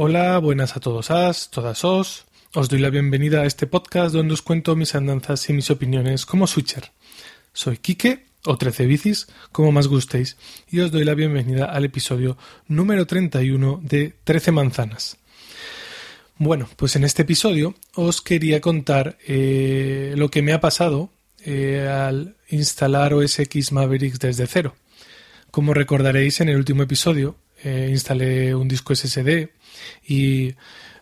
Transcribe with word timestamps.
Hola, 0.00 0.38
buenas 0.38 0.76
a 0.76 0.80
todos 0.80 1.10
as, 1.10 1.50
todas 1.50 1.84
os. 1.84 2.26
Os 2.54 2.68
doy 2.68 2.78
la 2.78 2.88
bienvenida 2.88 3.40
a 3.40 3.46
este 3.46 3.66
podcast 3.66 4.14
donde 4.14 4.32
os 4.32 4.42
cuento 4.42 4.76
mis 4.76 4.94
andanzas 4.94 5.50
y 5.50 5.52
mis 5.52 5.72
opiniones 5.72 6.24
como 6.24 6.46
switcher. 6.46 6.92
Soy 7.52 7.78
Quique, 7.78 8.26
o 8.46 8.56
13 8.56 8.86
bicis, 8.86 9.26
como 9.50 9.72
más 9.72 9.88
gustéis, 9.88 10.36
y 10.70 10.78
os 10.78 10.92
doy 10.92 11.02
la 11.02 11.14
bienvenida 11.14 11.64
al 11.64 11.84
episodio 11.84 12.38
número 12.68 13.08
31 13.08 13.80
de 13.82 14.14
13 14.22 14.52
manzanas. 14.52 15.16
Bueno, 16.36 16.68
pues 16.76 16.94
en 16.94 17.02
este 17.02 17.22
episodio 17.22 17.74
os 17.96 18.22
quería 18.22 18.60
contar 18.60 19.18
eh, 19.26 20.14
lo 20.16 20.30
que 20.30 20.42
me 20.42 20.52
ha 20.52 20.60
pasado 20.60 21.10
eh, 21.44 21.88
al 21.90 22.36
instalar 22.50 23.14
OS 23.14 23.40
X 23.40 23.72
Mavericks 23.72 24.20
desde 24.20 24.46
cero. 24.46 24.76
Como 25.50 25.74
recordaréis 25.74 26.40
en 26.40 26.50
el 26.50 26.56
último 26.56 26.84
episodio, 26.84 27.34
eh, 27.62 27.88
instalé 27.90 28.54
un 28.54 28.68
disco 28.68 28.94
SSD 28.94 29.50
y 30.06 30.54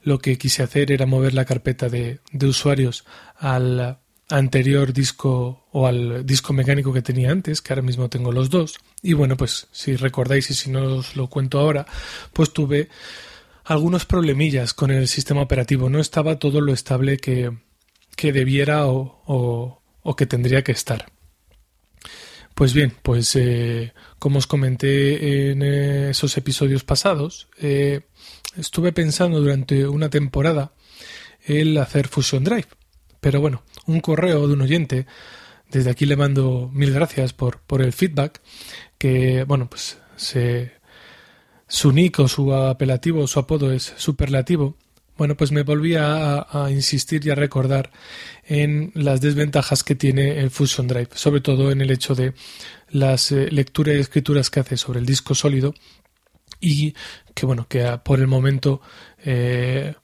lo 0.03 0.19
que 0.19 0.39
quise 0.39 0.63
hacer 0.63 0.93
era 0.93 1.07
mover 1.07 1.35
la 1.35 1.45
carpeta 1.45 1.89
de, 1.89 2.21
de 2.33 2.47
usuarios 2.47 3.05
al 3.37 3.99
anterior 4.29 4.93
disco 4.93 5.67
o 5.71 5.87
al 5.87 6.27
disco 6.27 6.53
mecánico 6.53 6.93
que 6.93 7.03
tenía 7.03 7.31
antes, 7.31 7.63
que 7.63 7.73
ahora 7.73 7.83
mismo 7.83 8.09
tengo 8.09 8.33
los 8.33 8.51
dos. 8.51 8.79
Y 9.03 9.13
bueno, 9.13 9.37
pues 9.37 9.69
si 9.73 9.97
recordáis 9.97 10.51
y 10.51 10.55
si 10.55 10.71
no 10.71 10.97
os 10.97 11.17
lo 11.17 11.29
cuento 11.29 11.59
ahora, 11.59 11.87
pues 12.33 12.53
tuve 12.53 12.89
algunos 13.65 14.05
problemillas 14.07 14.75
con 14.75 14.91
el 14.91 15.09
sistema 15.09 15.43
operativo. 15.43 15.91
No 15.91 16.01
estaba 16.01 16.39
todo 16.39 16.61
lo 16.61 16.73
estable 16.73 17.19
que, 17.19 17.53
que 18.17 18.33
debiera 18.33 18.87
o, 18.87 19.23
o, 19.27 19.83
o 20.03 20.17
que 20.17 20.27
tendría 20.27 20.63
que 20.63 20.73
estar. 20.73 21.13
Pues 22.57 22.73
bien, 22.73 22.95
pues 23.03 23.37
eh, 23.37 23.93
como 24.19 24.39
os 24.39 24.47
comenté 24.47 25.51
en 25.51 25.61
esos 25.63 26.39
episodios 26.39 26.85
pasados, 26.85 27.49
eh, 27.59 28.01
estuve 28.57 28.95
pensando 28.95 29.43
durante 29.43 29.87
una 29.87 30.09
temporada 30.09 30.73
el 31.45 31.77
hacer 31.77 32.09
Fusion 32.09 32.45
Drive. 32.45 32.69
Pero 33.21 33.43
bueno, 33.43 33.63
un 33.85 34.01
correo 34.01 34.49
de 34.49 34.55
un 34.55 34.63
oyente, 34.63 35.07
desde 35.71 35.91
aquí 35.91 36.07
le 36.07 36.17
mando 36.17 36.71
mil 36.73 36.95
gracias 36.95 37.35
por, 37.35 37.61
por 37.61 37.83
el 37.83 37.93
feedback, 37.93 38.41
que 38.97 39.45
bueno, 39.45 39.69
pues 39.69 39.99
se, 40.17 40.73
su 41.69 41.93
nick 41.93 42.21
o 42.21 42.27
su 42.27 42.55
apelativo, 42.55 43.27
su 43.27 43.39
apodo 43.39 43.71
es 43.71 43.93
superlativo. 43.99 44.79
Bueno, 45.17 45.35
pues 45.35 45.51
me 45.51 45.63
volví 45.63 45.95
a, 45.97 46.47
insistir 46.71 47.27
y 47.27 47.31
a 47.31 47.35
recordar 47.35 47.91
en 48.45 48.93
las 48.95 49.21
desventajas 49.21 49.83
que 49.83 49.95
tiene 49.95 50.41
el 50.41 50.51
Fusion 50.51 50.87
Drive, 50.87 51.09
sobre 51.15 51.41
todo 51.41 51.71
en 51.71 51.81
el 51.81 51.91
hecho 51.91 52.15
de 52.15 52.35
las 52.91 53.33
eh, 53.33 53.49
lecturas 53.51 53.97
y 53.97 54.01
escrituras 54.01 54.51
que 54.51 54.61
hace 54.61 54.77
sobre 54.77 55.01
el 55.01 55.07
disco 55.07 55.35
sólido 55.35 55.75
y 56.61 56.95
que 57.35 57.47
bueno, 57.47 57.67
que 57.69 57.99
por 58.05 58.21
el 58.21 58.27
momento 58.27 58.81
eh, 59.25 59.95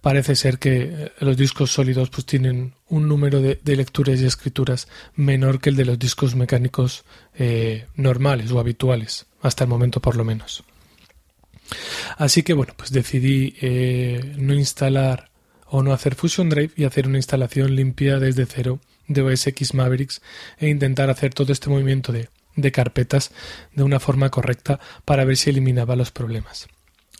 parece 0.00 0.36
ser 0.36 0.58
que 0.58 1.12
los 1.20 1.36
discos 1.36 1.72
sólidos 1.72 2.08
pues 2.10 2.24
tienen 2.24 2.74
un 2.88 3.08
número 3.08 3.42
de, 3.42 3.60
de, 3.62 3.76
lecturas 3.76 4.20
y 4.20 4.26
escrituras 4.26 4.88
menor 5.14 5.60
que 5.60 5.70
el 5.70 5.76
de 5.76 5.84
los 5.84 5.98
discos 5.98 6.34
mecánicos 6.34 7.04
eh, 7.34 7.86
normales 7.94 8.50
o 8.52 8.58
habituales, 8.58 9.26
hasta 9.42 9.64
el 9.64 9.70
momento 9.70 10.00
por 10.00 10.16
lo 10.16 10.24
menos. 10.24 10.64
Así 12.16 12.42
que 12.42 12.54
bueno, 12.54 12.74
pues 12.76 12.92
decidí 12.92 13.54
eh, 13.60 14.34
no 14.36 14.54
instalar 14.54 15.30
o 15.66 15.82
no 15.82 15.92
hacer 15.92 16.14
Fusion 16.14 16.48
Drive 16.48 16.72
y 16.76 16.84
hacer 16.84 17.06
una 17.06 17.18
instalación 17.18 17.74
limpia 17.74 18.18
desde 18.18 18.46
cero 18.46 18.80
de 19.08 19.22
OS 19.22 19.46
X 19.48 19.74
Mavericks 19.74 20.22
e 20.58 20.68
intentar 20.68 21.10
hacer 21.10 21.34
todo 21.34 21.52
este 21.52 21.68
movimiento 21.68 22.12
de, 22.12 22.28
carpetas 22.72 23.32
de 23.74 23.82
una 23.82 24.00
forma 24.00 24.30
correcta 24.30 24.80
para 25.04 25.24
ver 25.24 25.36
si 25.36 25.50
eliminaba 25.50 25.96
los 25.96 26.10
problemas. 26.10 26.66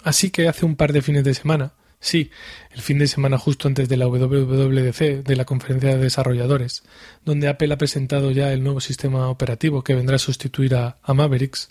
Así 0.02 0.30
que 0.30 0.48
hace 0.48 0.64
un 0.64 0.76
par 0.76 0.92
de 0.92 1.02
fines 1.02 1.24
de 1.24 1.34
semana, 1.34 1.72
sí, 2.00 2.30
el 2.70 2.80
fin 2.80 2.98
de 2.98 3.06
semana 3.06 3.38
justo 3.38 3.68
antes 3.68 3.88
de 3.88 3.96
la 3.96 4.06
WWDC, 4.06 5.24
de 5.24 5.36
la 5.36 5.44
conferencia 5.44 5.90
de 5.90 5.98
desarrolladores, 5.98 6.84
donde 7.24 7.48
Apple 7.48 7.72
ha 7.72 7.78
presentado 7.78 8.30
ya 8.30 8.52
el 8.52 8.62
nuevo 8.62 8.80
sistema 8.80 9.28
operativo 9.28 9.82
que 9.82 9.94
vendrá 9.94 10.16
a 10.16 10.20
sustituir 10.20 10.74
a 10.74 10.96
Mavericks, 11.06 11.70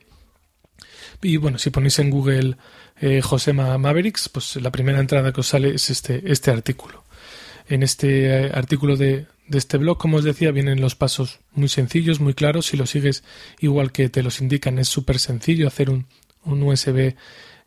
Y 1.24 1.38
bueno, 1.38 1.58
si 1.58 1.72
ponéis 1.72 1.98
en 1.98 2.12
Google 2.12 2.58
eh, 3.02 3.22
Josema 3.22 3.76
Mavericks, 3.80 4.30
pues 4.30 4.56
la 4.58 4.72
primera 4.72 5.00
entrada 5.00 5.34
que 5.34 5.40
os 5.40 5.48
sale 5.48 5.74
es 5.74 5.90
este, 5.90 6.32
este 6.32 6.52
artículo. 6.52 7.04
En 7.68 7.82
este 7.82 8.28
eh, 8.28 8.52
artículo 8.54 8.98
de, 8.98 9.26
de 9.48 9.58
este 9.58 9.78
blog, 9.78 9.98
como 9.98 10.18
os 10.18 10.24
decía, 10.24 10.52
vienen 10.52 10.80
los 10.80 10.94
pasos 10.94 11.40
muy 11.54 11.70
sencillos, 11.70 12.20
muy 12.20 12.36
claros. 12.36 12.68
Si 12.68 12.78
lo 12.78 12.86
sigues 12.86 13.24
igual 13.60 13.92
que 13.92 14.10
te 14.10 14.22
los 14.22 14.42
indican, 14.42 14.78
es 14.78 14.88
súper 14.88 15.18
sencillo 15.18 15.68
hacer 15.68 15.90
un, 15.90 16.06
un 16.46 16.62
USB 16.62 17.16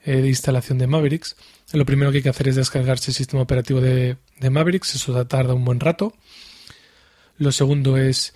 eh, 0.05 0.21
de 0.21 0.29
instalación 0.29 0.79
de 0.79 0.87
Mavericks. 0.87 1.37
Lo 1.73 1.87
primero 1.87 2.11
que 2.11 2.19
hay 2.19 2.23
que 2.23 2.29
hacer 2.29 2.49
es 2.49 2.57
descargarse 2.57 3.11
el 3.11 3.15
sistema 3.15 3.43
operativo 3.43 3.81
de, 3.81 4.17
de 4.39 4.51
Mavericks, 4.51 4.95
eso 4.95 5.27
tarda 5.27 5.55
un 5.55 5.65
buen 5.65 5.81
rato. 5.81 6.15
Lo 7.39 7.53
segundo 7.53 7.97
es 7.97 8.35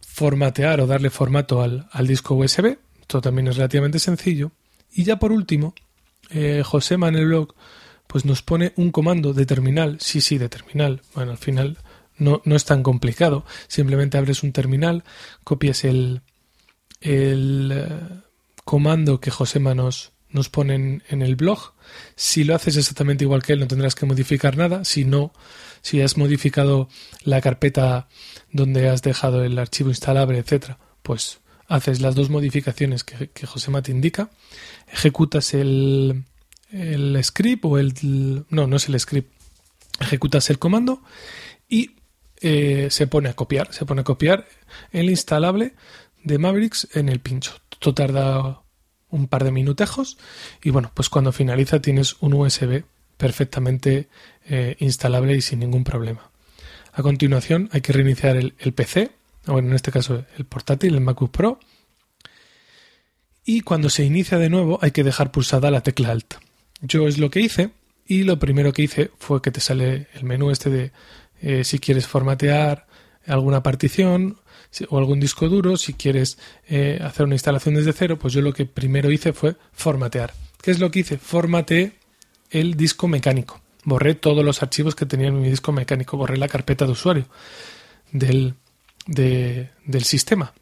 formatear 0.00 0.80
o 0.80 0.86
darle 0.86 1.10
formato 1.10 1.62
al, 1.62 1.88
al 1.92 2.06
disco 2.06 2.34
USB. 2.34 2.78
Esto 3.00 3.20
también 3.20 3.48
es 3.48 3.56
relativamente 3.56 3.98
sencillo. 3.98 4.52
Y 4.92 5.04
ya 5.04 5.18
por 5.18 5.32
último, 5.32 5.74
eh, 6.30 6.62
Josema 6.64 7.08
en 7.08 7.16
el 7.16 7.26
blog 7.26 7.54
pues 8.06 8.24
nos 8.24 8.42
pone 8.42 8.72
un 8.76 8.90
comando 8.90 9.32
de 9.32 9.46
terminal. 9.46 9.98
Sí, 10.00 10.20
sí, 10.20 10.38
de 10.38 10.48
terminal. 10.48 11.02
Bueno, 11.14 11.32
al 11.32 11.38
final 11.38 11.78
no, 12.16 12.42
no 12.44 12.56
es 12.56 12.64
tan 12.64 12.82
complicado. 12.82 13.44
Simplemente 13.66 14.18
abres 14.18 14.42
un 14.42 14.52
terminal, 14.52 15.04
copias 15.42 15.84
el, 15.84 16.22
el 17.00 17.72
eh, 17.74 18.22
comando 18.64 19.20
que 19.20 19.30
Josema 19.30 19.74
nos, 19.74 20.12
nos 20.34 20.48
ponen 20.48 21.04
en 21.08 21.22
el 21.22 21.36
blog. 21.36 21.72
Si 22.16 22.42
lo 22.42 22.56
haces 22.56 22.76
exactamente 22.76 23.24
igual 23.24 23.42
que 23.42 23.52
él, 23.52 23.60
no 23.60 23.68
tendrás 23.68 23.94
que 23.94 24.04
modificar 24.04 24.56
nada. 24.56 24.84
Si 24.84 25.04
no, 25.04 25.32
si 25.80 26.02
has 26.02 26.16
modificado 26.16 26.88
la 27.22 27.40
carpeta 27.40 28.08
donde 28.50 28.88
has 28.88 29.00
dejado 29.02 29.44
el 29.44 29.58
archivo 29.58 29.90
instalable, 29.90 30.38
etcétera, 30.38 30.78
pues 31.02 31.38
haces 31.68 32.00
las 32.00 32.16
dos 32.16 32.30
modificaciones 32.30 33.04
que, 33.04 33.30
que 33.30 33.46
Josema 33.46 33.80
te 33.80 33.92
indica, 33.92 34.30
ejecutas 34.92 35.54
el, 35.54 36.24
el 36.72 37.22
script 37.22 37.64
o 37.64 37.78
el... 37.78 37.94
No, 38.50 38.66
no 38.66 38.76
es 38.76 38.88
el 38.88 38.98
script. 38.98 39.32
Ejecutas 40.00 40.50
el 40.50 40.58
comando 40.58 41.00
y 41.68 41.92
eh, 42.40 42.88
se 42.90 43.06
pone 43.06 43.28
a 43.28 43.34
copiar. 43.34 43.72
Se 43.72 43.86
pone 43.86 44.00
a 44.00 44.04
copiar 44.04 44.48
el 44.90 45.10
instalable 45.10 45.74
de 46.24 46.38
Mavericks 46.38 46.88
en 46.94 47.08
el 47.08 47.20
pincho. 47.20 47.52
Esto 47.70 47.94
tarda 47.94 48.63
un 49.14 49.28
par 49.28 49.44
de 49.44 49.52
minutejos 49.52 50.18
y 50.62 50.70
bueno, 50.70 50.90
pues 50.92 51.08
cuando 51.08 51.32
finaliza 51.32 51.80
tienes 51.80 52.16
un 52.20 52.34
USB 52.34 52.84
perfectamente 53.16 54.08
eh, 54.46 54.76
instalable 54.80 55.36
y 55.36 55.40
sin 55.40 55.60
ningún 55.60 55.84
problema. 55.84 56.30
A 56.92 57.02
continuación 57.02 57.68
hay 57.72 57.80
que 57.80 57.92
reiniciar 57.92 58.36
el, 58.36 58.52
PC, 58.52 59.10
o 59.46 59.58
en 59.58 59.72
este 59.72 59.92
caso 59.92 60.24
el 60.36 60.44
portátil, 60.44 60.94
el 60.94 61.00
MacBook 61.00 61.30
Pro, 61.30 61.60
y 63.44 63.60
cuando 63.60 63.88
se 63.88 64.04
inicia 64.04 64.38
de 64.38 64.50
nuevo 64.50 64.78
hay 64.82 64.90
que 64.90 65.04
dejar 65.04 65.30
pulsada 65.30 65.70
la 65.70 65.82
tecla 65.82 66.10
Alt. 66.10 66.34
Yo 66.80 67.06
es 67.06 67.18
lo 67.18 67.30
que 67.30 67.40
hice 67.40 67.70
y 68.06 68.24
lo 68.24 68.38
primero 68.38 68.72
que 68.72 68.82
hice 68.82 69.10
fue 69.18 69.42
que 69.42 69.50
te 69.50 69.60
sale 69.60 70.08
el 70.14 70.24
menú 70.24 70.50
este 70.50 70.70
de 70.70 70.92
eh, 71.40 71.64
si 71.64 71.78
quieres 71.78 72.06
formatear 72.06 72.86
alguna 73.26 73.62
partición 73.62 74.38
o 74.88 74.98
algún 74.98 75.20
disco 75.20 75.48
duro, 75.48 75.76
si 75.76 75.94
quieres 75.94 76.38
eh, 76.68 76.98
hacer 77.02 77.26
una 77.26 77.34
instalación 77.34 77.74
desde 77.74 77.92
cero, 77.92 78.18
pues 78.18 78.34
yo 78.34 78.40
lo 78.40 78.52
que 78.52 78.66
primero 78.66 79.10
hice 79.10 79.32
fue 79.32 79.56
formatear. 79.72 80.32
¿Qué 80.60 80.70
es 80.70 80.78
lo 80.78 80.90
que 80.90 81.00
hice? 81.00 81.18
Formateé 81.18 81.92
el 82.50 82.74
disco 82.74 83.08
mecánico. 83.08 83.60
Borré 83.84 84.14
todos 84.14 84.44
los 84.44 84.62
archivos 84.62 84.94
que 84.94 85.06
tenía 85.06 85.28
en 85.28 85.40
mi 85.40 85.50
disco 85.50 85.72
mecánico, 85.72 86.16
borré 86.16 86.36
la 86.38 86.48
carpeta 86.48 86.86
de 86.86 86.92
usuario 86.92 87.26
del, 88.12 88.54
del 89.06 90.04
sistema. 90.04 90.54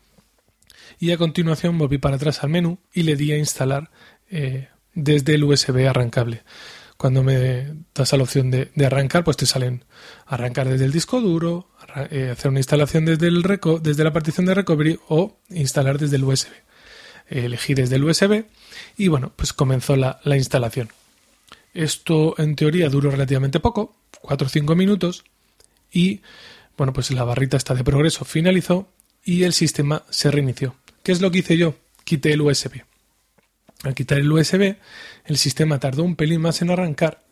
Y 0.99 1.13
a 1.13 1.19
continuación 1.19 1.79
volví 1.79 1.99
para 1.99 2.17
atrás 2.17 2.43
al 2.43 2.51
menú 2.51 2.79
y 2.93 3.05
le 3.05 3.17
di 3.17 3.33
a 3.33 3.39
instalar 3.39 3.91
eh, 4.31 4.69
desde 4.95 5.35
el 5.35 5.45
USB 5.45 5.89
arrancable. 5.89 6.43
Cuando 7.03 7.25
me 7.25 7.67
das 7.97 8.13
a 8.13 8.17
la 8.17 8.23
opción 8.23 8.53
de, 8.53 8.71
arrancar, 8.87 9.25
pues 9.25 9.37
te 9.37 9.45
salen 9.45 9.85
arrancar 10.25 10.69
desde 10.69 10.85
el 10.85 10.93
disco 10.93 11.21
duro, 11.21 11.69
eh, 12.13 12.29
hacer 12.31 12.49
una 12.49 12.61
instalación 12.61 13.05
desde, 13.05 14.05
la 14.05 14.13
partición 14.13 14.47
de 14.47 14.55
recovery 14.55 15.01
o 15.09 15.37
instalar 15.49 15.99
desde 15.99 16.15
el 16.15 16.23
USB. 16.23 16.53
Elegí 17.27 17.75
desde 17.75 17.97
el 17.97 18.05
USB 18.05 18.45
y 18.97 19.09
bueno, 19.09 19.33
pues 19.35 19.53
comenzó 19.53 19.97
la, 19.97 20.21
la 20.23 20.37
instalación. 20.37 20.91
Esto 21.75 22.37
en 22.39 22.55
teoría 22.55 22.89
duró 22.89 23.11
relativamente 23.11 23.59
poco, 23.59 23.97
4 24.21 24.47
o 24.47 24.51
5 24.51 24.77
minutos, 24.77 25.25
y 25.91 26.21
bueno, 26.79 26.93
pues 26.93 27.11
la 27.11 27.25
barrita 27.25 27.57
está 27.57 27.75
de 27.75 27.83
progreso 27.83 28.25
finalizó 28.25 28.89
y 29.25 29.43
el 29.43 29.55
sistema 29.55 30.05
se 30.09 30.31
reinició. 30.31 30.77
¿Qué 31.03 31.11
es 31.11 31.21
lo 31.21 31.33
que 31.33 31.39
hice 31.39 31.57
yo? 31.57 31.75
Quité 32.05 32.33
el 32.33 32.43
USB. 32.43 32.85
Al 33.83 33.95
quitar 33.95 34.19
el 34.19 34.31
USB, 34.31 34.77
el 35.25 35.37
sistema 35.37 35.79
tardó 35.79 36.05
un 36.05 36.17
pelín 36.17 36.41
más 36.41 36.63
en 36.63 36.71
arrancar 36.71 37.23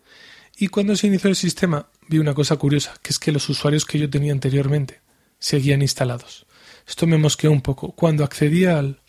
y 0.61 0.69
cuando 0.69 0.95
se 0.95 1.07
inició 1.07 1.31
el 1.31 1.37
sistema 1.37 1.89
vi 2.09 2.19
una 2.19 2.35
cosa 2.35 2.57
curiosa, 2.57 2.95
que 3.03 3.11
es 3.11 3.19
que 3.19 3.33
los 3.33 3.49
usuarios 3.49 3.87
que 3.87 3.99
yo 3.99 4.11
tenía 4.11 4.33
anteriormente 4.33 5.01
seguían 5.39 5.81
instalados. 5.81 6.45
Esto 6.87 7.07
me 7.07 7.17
mosqueó 7.17 7.51
un 7.51 7.63
poco. 7.63 7.93
Cuando 7.93 8.25
accedía 8.25 8.79
al, 8.79 9.01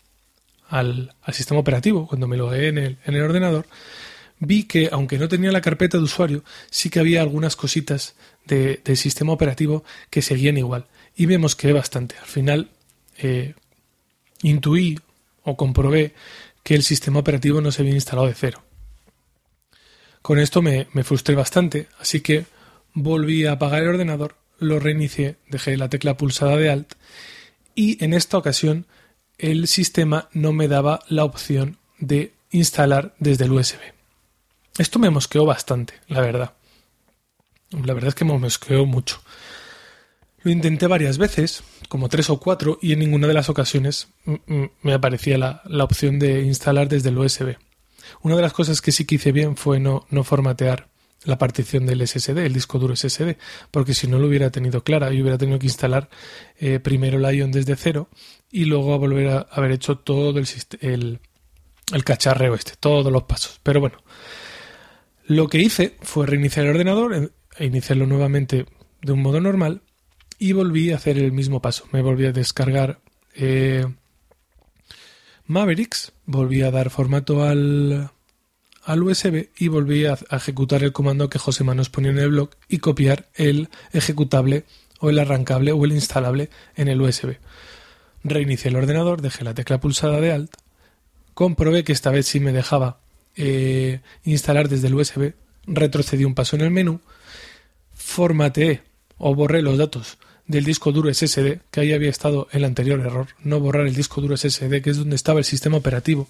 al, 0.68 1.14
sistema 1.32 1.60
operativo, 1.60 2.06
cuando 2.06 2.26
me 2.26 2.38
lo 2.38 2.54
en 2.54 2.78
el, 2.78 2.98
en 3.04 3.14
el 3.14 3.22
ordenador, 3.22 3.66
vi 4.38 4.64
que 4.64 4.88
aunque 4.92 5.18
no 5.18 5.28
tenía 5.28 5.52
la 5.52 5.60
carpeta 5.60 5.98
de 5.98 6.04
usuario, 6.04 6.42
sí 6.70 6.88
que 6.88 7.00
había 7.00 7.20
algunas 7.20 7.54
cositas 7.54 8.14
de, 8.46 8.80
del 8.82 8.96
sistema 8.96 9.32
operativo 9.32 9.84
que 10.08 10.22
seguían 10.22 10.56
igual. 10.56 10.86
Y 11.16 11.26
me 11.26 11.36
mosqueé 11.36 11.74
bastante. 11.74 12.14
Al 12.18 12.28
final 12.28 12.70
eh, 13.18 13.54
intuí 14.42 14.98
o 15.42 15.56
comprobé 15.56 16.14
que 16.62 16.74
el 16.74 16.82
sistema 16.82 17.20
operativo 17.20 17.60
no 17.60 17.72
se 17.72 17.82
había 17.82 17.94
instalado 17.94 18.28
de 18.28 18.34
cero. 18.34 18.62
Con 20.22 20.38
esto 20.38 20.62
me, 20.62 20.86
frustré 21.02 21.34
bastante, 21.34 21.88
así 21.98 22.20
que 22.20 22.46
volví 22.94 23.44
a 23.46 23.52
apagar 23.52 23.82
el 23.82 23.88
ordenador, 23.88 24.36
lo 24.58 24.78
reinicié, 24.78 25.36
dejé 25.48 25.76
la 25.76 25.88
tecla 25.88 26.16
pulsada 26.16 26.56
de 26.56 26.70
Alt 26.70 26.94
y 27.74 28.02
en 28.04 28.14
esta 28.14 28.38
ocasión 28.38 28.86
el 29.38 29.66
sistema 29.66 30.28
no 30.32 30.52
me 30.52 30.68
daba 30.68 31.00
la 31.08 31.24
opción 31.24 31.78
de 31.98 32.32
instalar 32.50 33.14
desde 33.18 33.46
el 33.46 33.52
USB. 33.52 33.80
Esto 34.78 35.00
me 35.00 35.10
mosqueó 35.10 35.44
bastante, 35.44 35.94
la 36.06 36.20
verdad. 36.20 36.52
La 37.70 37.94
verdad 37.94 38.08
es 38.08 38.14
que 38.14 38.24
me 38.24 38.38
mosqueó 38.38 38.86
mucho. 38.86 39.20
Lo 40.42 40.50
intenté 40.50 40.86
varias 40.86 41.18
veces, 41.18 41.62
como 41.88 42.08
tres 42.08 42.28
o 42.30 42.40
cuatro, 42.40 42.78
y 42.82 42.92
en 42.92 42.98
ninguna 42.98 43.28
de 43.28 43.34
las 43.34 43.48
ocasiones 43.48 44.08
me 44.82 44.92
aparecía 44.92 45.38
la, 45.38 45.84
opción 45.84 46.18
de 46.18 46.42
instalar 46.42 46.88
desde 46.88 47.10
el 47.10 47.18
USB. 47.18 47.56
Una 48.22 48.36
de 48.36 48.42
las 48.42 48.52
cosas 48.52 48.80
que 48.80 48.92
sí 48.92 49.04
que 49.04 49.16
hice 49.16 49.30
bien 49.30 49.56
fue 49.56 49.78
no, 49.78 50.06
no 50.10 50.24
formatear 50.24 50.88
la 51.24 51.38
partición 51.38 51.86
del 51.86 52.06
SSD, 52.06 52.38
el 52.38 52.52
disco 52.52 52.80
duro 52.80 52.96
SSD, 52.96 53.36
porque 53.70 53.94
si 53.94 54.08
no 54.08 54.18
lo 54.18 54.26
hubiera 54.26 54.50
tenido 54.50 54.82
clara, 54.82 55.12
yo 55.12 55.22
hubiera 55.22 55.38
tenido 55.38 55.60
que 55.60 55.66
instalar 55.66 56.08
eh, 56.58 56.80
primero 56.80 57.16
el 57.18 57.36
Ion 57.36 57.52
desde 57.52 57.76
cero 57.76 58.08
y 58.50 58.64
luego 58.64 58.98
volver 58.98 59.28
a 59.28 59.38
haber 59.52 59.70
hecho 59.70 59.98
todo 59.98 60.36
el, 60.40 60.48
el, 60.80 61.20
el 61.92 62.04
cacharreo 62.04 62.54
este, 62.54 62.72
todos 62.80 63.12
los 63.12 63.22
pasos. 63.22 63.60
Pero 63.62 63.78
bueno, 63.78 63.98
lo 65.26 65.48
que 65.48 65.58
hice 65.58 65.96
fue 66.00 66.26
reiniciar 66.26 66.66
el 66.66 66.72
ordenador 66.72 67.32
e 67.56 67.64
iniciarlo 67.64 68.06
nuevamente 68.06 68.66
de 69.00 69.12
un 69.12 69.22
modo 69.22 69.40
normal 69.40 69.82
y 70.42 70.50
volví 70.50 70.90
a 70.90 70.96
hacer 70.96 71.18
el 71.18 71.30
mismo 71.30 71.62
paso. 71.62 71.84
Me 71.92 72.02
volví 72.02 72.26
a 72.26 72.32
descargar 72.32 72.98
eh, 73.36 73.86
Mavericks, 75.46 76.10
volví 76.26 76.62
a 76.62 76.72
dar 76.72 76.90
formato 76.90 77.44
al, 77.44 78.10
al 78.82 79.02
USB 79.04 79.50
y 79.56 79.68
volví 79.68 80.04
a, 80.06 80.18
ejecutar 80.32 80.82
el 80.82 80.90
comando 80.90 81.30
que 81.30 81.38
José 81.38 81.62
Manos 81.62 81.90
ponía 81.90 82.10
en 82.10 82.18
el 82.18 82.30
blog 82.30 82.50
y 82.68 82.78
copiar 82.78 83.28
el 83.36 83.68
ejecutable 83.92 84.64
o 84.98 85.10
el 85.10 85.20
arrancable 85.20 85.70
o 85.70 85.84
el 85.84 85.92
instalable 85.92 86.50
en 86.74 86.88
el 86.88 87.00
USB. 87.00 87.36
Reinicié 88.24 88.70
el 88.70 88.76
ordenador, 88.76 89.22
dejé 89.22 89.44
la 89.44 89.54
tecla 89.54 89.78
pulsada 89.78 90.20
de 90.20 90.32
Alt, 90.32 90.54
comprobé 91.34 91.84
que 91.84 91.92
esta 91.92 92.10
vez 92.10 92.26
sí 92.26 92.40
me 92.40 92.50
dejaba 92.50 92.98
eh, 93.36 94.00
instalar 94.24 94.68
desde 94.68 94.88
el 94.88 94.96
USB, 94.96 95.34
retrocedí 95.68 96.24
un 96.24 96.34
paso 96.34 96.56
en 96.56 96.62
el 96.62 96.72
menú, 96.72 97.00
formateé 97.94 98.82
o 99.18 99.36
borré 99.36 99.62
los 99.62 99.78
datos 99.78 100.18
del 100.46 100.64
disco 100.64 100.92
duro 100.92 101.12
SSD, 101.12 101.60
que 101.70 101.80
ahí 101.80 101.92
había 101.92 102.10
estado 102.10 102.48
el 102.52 102.64
anterior 102.64 103.00
error, 103.00 103.28
no 103.42 103.60
borrar 103.60 103.86
el 103.86 103.94
disco 103.94 104.20
duro 104.20 104.36
SSD, 104.36 104.82
que 104.82 104.90
es 104.90 104.96
donde 104.96 105.16
estaba 105.16 105.38
el 105.38 105.44
sistema 105.44 105.76
operativo. 105.76 106.28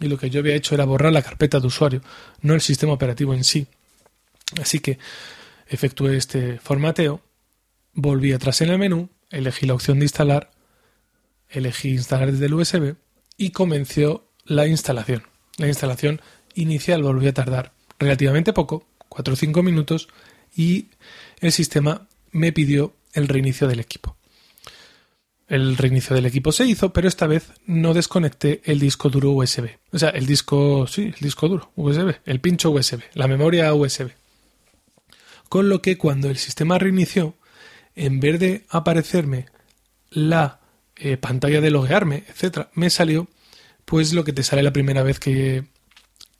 Y 0.00 0.08
lo 0.08 0.18
que 0.18 0.30
yo 0.30 0.40
había 0.40 0.54
hecho 0.54 0.74
era 0.74 0.84
borrar 0.84 1.12
la 1.12 1.22
carpeta 1.22 1.60
de 1.60 1.66
usuario, 1.66 2.02
no 2.42 2.54
el 2.54 2.60
sistema 2.60 2.92
operativo 2.92 3.32
en 3.32 3.44
sí. 3.44 3.66
Así 4.60 4.80
que 4.80 4.98
efectué 5.68 6.16
este 6.16 6.58
formateo, 6.58 7.22
volví 7.92 8.32
atrás 8.32 8.60
en 8.60 8.70
el 8.70 8.78
menú, 8.78 9.08
elegí 9.30 9.66
la 9.66 9.74
opción 9.74 9.98
de 9.98 10.06
instalar, 10.06 10.50
elegí 11.48 11.90
instalar 11.90 12.32
desde 12.32 12.46
el 12.46 12.54
USB 12.54 12.96
y 13.36 13.50
comenzó 13.50 14.28
la 14.44 14.66
instalación. 14.66 15.22
La 15.56 15.68
instalación 15.68 16.20
inicial 16.54 17.02
volvió 17.02 17.30
a 17.30 17.34
tardar 17.34 17.72
relativamente 17.98 18.52
poco, 18.52 18.86
4 19.08 19.34
o 19.34 19.36
5 19.36 19.62
minutos, 19.62 20.08
y 20.56 20.88
el 21.40 21.52
sistema 21.52 22.08
me 22.32 22.52
pidió 22.52 22.94
el 23.14 23.28
reinicio 23.28 23.66
del 23.66 23.80
equipo. 23.80 24.16
El 25.46 25.76
reinicio 25.76 26.16
del 26.16 26.26
equipo 26.26 26.52
se 26.52 26.64
hizo, 26.64 26.92
pero 26.92 27.06
esta 27.06 27.26
vez 27.26 27.52
no 27.66 27.94
desconecté 27.94 28.62
el 28.64 28.80
disco 28.80 29.10
duro 29.10 29.30
USB. 29.32 29.68
O 29.92 29.98
sea, 29.98 30.08
el 30.10 30.26
disco, 30.26 30.86
sí, 30.86 31.12
el 31.14 31.20
disco 31.20 31.48
duro 31.48 31.70
USB, 31.76 32.14
el 32.24 32.40
pincho 32.40 32.70
USB, 32.70 33.02
la 33.14 33.28
memoria 33.28 33.72
USB. 33.74 34.10
Con 35.48 35.68
lo 35.68 35.82
que 35.82 35.98
cuando 35.98 36.30
el 36.30 36.38
sistema 36.38 36.78
reinició, 36.78 37.36
en 37.94 38.20
vez 38.20 38.40
de 38.40 38.64
aparecerme 38.70 39.46
la 40.10 40.60
eh, 40.96 41.16
pantalla 41.16 41.60
de 41.60 41.70
loguearme, 41.70 42.24
etcétera, 42.28 42.70
me 42.74 42.88
salió 42.88 43.28
pues 43.84 44.12
lo 44.12 44.24
que 44.24 44.32
te 44.32 44.42
sale 44.42 44.62
la 44.62 44.72
primera 44.72 45.02
vez 45.02 45.20
que, 45.20 45.64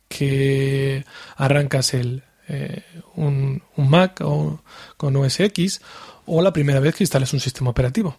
que 0.08 1.04
arrancas 1.36 1.92
el, 1.92 2.22
eh, 2.48 2.82
un, 3.14 3.62
un, 3.76 3.90
Mac 3.90 4.20
o, 4.22 4.62
con 4.96 5.16
OS 5.16 5.40
X 5.40 5.80
o 6.26 6.42
la 6.42 6.52
primera 6.52 6.80
vez 6.80 6.94
que 6.94 7.04
instales 7.04 7.32
un 7.32 7.40
sistema 7.40 7.70
operativo. 7.70 8.18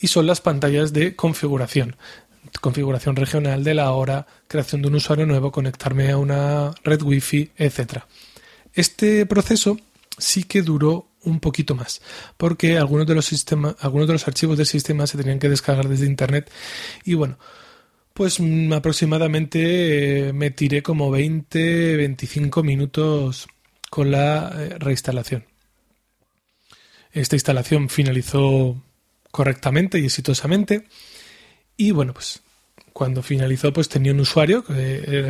Y 0.00 0.08
son 0.08 0.26
las 0.26 0.40
pantallas 0.40 0.92
de 0.92 1.16
configuración. 1.16 1.96
Configuración 2.60 3.16
regional 3.16 3.64
de 3.64 3.74
la 3.74 3.92
hora, 3.92 4.26
creación 4.48 4.82
de 4.82 4.88
un 4.88 4.96
usuario 4.96 5.26
nuevo, 5.26 5.52
conectarme 5.52 6.10
a 6.10 6.18
una 6.18 6.72
red 6.82 7.02
wifi, 7.02 7.50
etc. 7.56 8.02
Este 8.74 9.26
proceso 9.26 9.78
sí 10.18 10.44
que 10.44 10.62
duró 10.62 11.08
un 11.24 11.40
poquito 11.40 11.74
más, 11.74 12.02
porque 12.36 12.78
algunos 12.78 13.06
de 13.06 13.14
los 13.14 13.24
sistemas, 13.24 13.76
algunos 13.80 14.08
de 14.08 14.14
los 14.14 14.26
archivos 14.26 14.58
del 14.58 14.66
sistema 14.66 15.06
se 15.06 15.18
tenían 15.18 15.38
que 15.38 15.48
descargar 15.48 15.88
desde 15.88 16.06
internet 16.06 16.50
y 17.04 17.14
bueno, 17.14 17.38
pues 18.12 18.40
mm, 18.40 18.72
aproximadamente 18.72 20.28
eh, 20.28 20.32
me 20.32 20.50
tiré 20.50 20.82
como 20.82 21.10
20, 21.10 21.96
25 21.96 22.62
minutos 22.62 23.46
con 23.90 24.10
la 24.10 24.52
eh, 24.56 24.76
reinstalación. 24.78 25.51
Esta 27.12 27.36
instalación 27.36 27.88
finalizó 27.88 28.82
correctamente 29.30 29.98
y 29.98 30.06
exitosamente. 30.06 30.86
Y 31.76 31.90
bueno, 31.90 32.14
pues 32.14 32.42
cuando 32.92 33.22
finalizó, 33.22 33.72
pues 33.72 33.88
tenía 33.88 34.12
un 34.12 34.20
usuario 34.20 34.64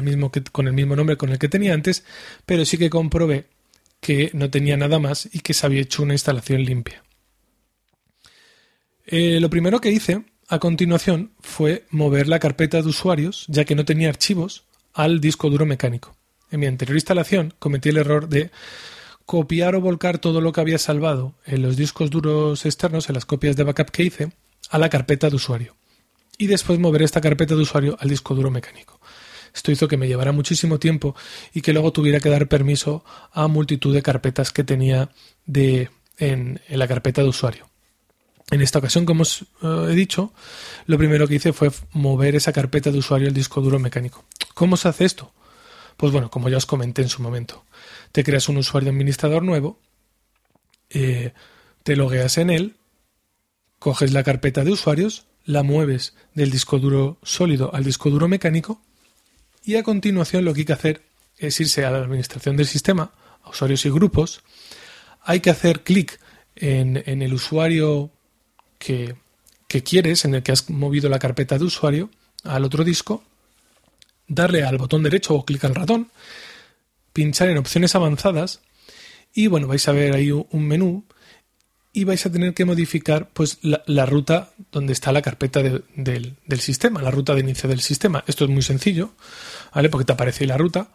mismo 0.03 0.31
que, 0.31 0.43
con 0.43 0.67
el 0.67 0.73
mismo 0.73 0.97
nombre 0.97 1.17
con 1.17 1.31
el 1.31 1.39
que 1.39 1.49
tenía 1.49 1.75
antes, 1.75 2.05
pero 2.47 2.65
sí 2.65 2.79
que 2.79 2.91
comprobé 2.91 3.47
que 4.01 4.31
no 4.35 4.51
tenía 4.51 4.77
nada 4.77 4.99
más 4.99 5.29
y 5.33 5.41
que 5.41 5.55
se 5.55 5.65
había 5.65 5.81
hecho 5.81 6.03
una 6.03 6.15
instalación 6.15 6.65
limpia. 6.65 7.05
Eh, 9.07 9.39
lo 9.41 9.49
primero 9.49 9.81
que 9.81 9.91
hice 9.91 10.25
a 10.49 10.59
continuación 10.59 11.33
fue 11.41 11.87
mover 11.91 12.29
la 12.29 12.41
carpeta 12.41 12.83
de 12.83 12.89
usuarios, 12.89 13.47
ya 13.49 13.65
que 13.65 13.75
no 13.75 13.85
tenía 13.85 14.09
archivos, 14.09 14.65
al 14.93 15.21
disco 15.21 15.51
duro 15.51 15.67
mecánico. 15.67 16.17
En 16.51 16.61
mi 16.61 16.67
anterior 16.67 16.97
instalación 16.97 17.55
cometí 17.59 17.89
el 17.89 17.97
error 17.97 18.29
de 18.29 18.51
copiar 19.27 19.75
o 19.75 19.81
volcar 19.81 20.19
todo 20.19 20.41
lo 20.41 20.53
que 20.53 20.61
había 20.61 20.79
salvado 20.79 21.35
en 21.47 21.63
los 21.63 21.77
discos 21.77 22.11
duros 22.11 22.65
externos, 22.67 23.09
en 23.09 23.15
las 23.15 23.27
copias 23.27 23.57
de 23.57 23.65
backup 23.65 23.91
que 23.91 24.05
hice, 24.05 24.33
a 24.71 24.79
la 24.79 24.89
carpeta 24.89 25.31
de 25.31 25.37
usuario. 25.37 25.77
Y 26.39 26.47
después 26.47 26.79
mover 26.79 27.03
esta 27.03 27.21
carpeta 27.21 27.55
de 27.55 27.63
usuario 27.63 27.97
al 28.01 28.09
disco 28.09 28.35
duro 28.35 28.51
mecánico. 28.51 29.01
Esto 29.55 29.71
hizo 29.71 29.87
que 29.87 29.97
me 29.97 30.09
llevara 30.09 30.33
muchísimo 30.33 30.79
tiempo 30.79 31.15
y 31.53 31.61
que 31.61 31.73
luego 31.73 31.93
tuviera 31.93 32.21
que 32.21 32.31
dar 32.31 32.49
permiso 32.49 33.05
a 33.33 33.49
multitud 33.49 33.93
de 33.95 34.03
carpetas 34.03 34.51
que 34.51 34.65
tenía 34.65 35.11
de, 35.45 35.91
en, 36.19 36.61
la 36.69 36.89
carpeta 36.89 37.23
de 37.23 37.29
usuario. 37.29 37.69
En 38.51 38.61
esta 38.61 38.79
ocasión, 38.79 39.05
como 39.05 39.23
os 39.23 39.43
eh, 39.63 39.89
he 39.91 39.95
dicho, 39.95 40.33
lo 40.87 40.99
primero 40.99 41.29
que 41.29 41.37
hice 41.37 41.53
fue 41.53 41.71
mover 41.93 42.35
esa 42.35 42.53
carpeta 42.53 42.91
de 42.91 42.99
usuario 42.99 43.29
al 43.29 43.35
disco 43.35 43.61
duro 43.61 43.79
mecánico. 43.79 44.25
¿Cómo 44.55 44.77
se 44.77 44.89
hace 44.89 45.05
esto? 45.05 45.33
Pues 45.97 46.13
bueno, 46.13 46.31
como 46.31 46.49
ya 46.49 46.57
os 46.57 46.67
comenté 46.67 47.03
en 47.03 47.09
su 47.09 47.23
momento, 47.23 47.65
te 48.13 48.25
creas 48.25 48.49
un 48.49 48.59
usuario 48.59 48.91
administrador 48.91 49.43
nuevo, 49.43 49.81
eh, 50.91 51.33
te 51.83 51.97
logueas 51.97 52.39
en 52.39 52.51
él, 52.51 52.77
coges 53.79 54.13
la 54.13 54.23
carpeta 54.23 54.65
de 54.65 54.73
usuarios, 54.73 55.27
la 55.45 55.63
mueves 55.63 56.15
del 56.35 56.51
disco 56.51 56.79
duro 56.79 57.19
sólido 57.23 57.75
al 57.75 57.85
disco 57.85 58.11
duro 58.11 58.29
mecánico 58.29 58.81
y 59.65 59.77
a 59.77 59.83
continuación 59.83 60.45
lo 60.45 60.55
que 60.55 60.61
hay 60.61 60.67
que 60.67 60.73
hacer 60.73 61.03
es 61.39 61.59
irse 61.61 61.85
a 61.85 61.91
la 61.91 61.99
administración 61.99 62.57
del 62.57 62.67
sistema, 62.67 63.13
a 63.43 63.51
usuarios 63.51 63.85
y 63.87 63.91
grupos. 63.91 64.43
Hay 65.23 65.41
que 65.41 65.51
hacer 65.51 65.83
clic 65.83 66.21
en, 66.55 66.97
el 67.07 67.35
usuario 67.35 68.11
que, 68.79 69.17
que 69.69 69.83
quieres, 69.83 70.25
en 70.25 70.35
el 70.35 70.43
que 70.43 70.53
has 70.53 70.69
movido 70.71 71.09
la 71.09 71.19
carpeta 71.19 71.59
de 71.59 71.65
usuario, 71.65 72.11
al 72.45 72.65
otro 72.65 72.85
disco, 72.85 73.25
darle 74.29 74.65
al 74.65 74.79
botón 74.79 75.03
derecho 75.03 75.35
o 75.35 75.45
clic 75.45 75.65
al 75.65 75.75
ratón, 75.75 76.11
pinchar 77.13 77.49
en 77.49 77.59
opciones 77.59 77.95
avanzadas 77.95 78.61
y 79.35 79.47
bueno, 79.47 79.67
vais 79.67 79.87
a 79.89 79.93
ver 79.93 80.15
ahí 80.15 80.31
un 80.31 80.67
menú 80.67 81.05
y 81.93 82.05
vais 82.05 82.25
a 82.25 82.33
tener 82.33 82.55
que 82.55 82.65
modificar 82.65 83.29
pues 83.33 83.59
la, 83.63 84.07
ruta 84.07 84.51
donde 84.71 84.93
está 84.95 85.13
la 85.13 85.21
carpeta 85.21 85.63
del, 85.63 86.37
sistema, 86.59 87.03
la 87.03 87.11
ruta 87.11 87.35
de 87.35 87.41
inicio 87.41 87.69
del 87.69 87.81
sistema. 87.81 88.25
Esto 88.27 88.45
es 88.45 88.51
muy 88.51 88.63
sencillo, 88.63 89.11
¿vale? 89.75 89.91
Porque 89.91 90.07
te 90.07 90.13
aparece 90.13 90.47
la 90.47 90.57
ruta, 90.57 90.89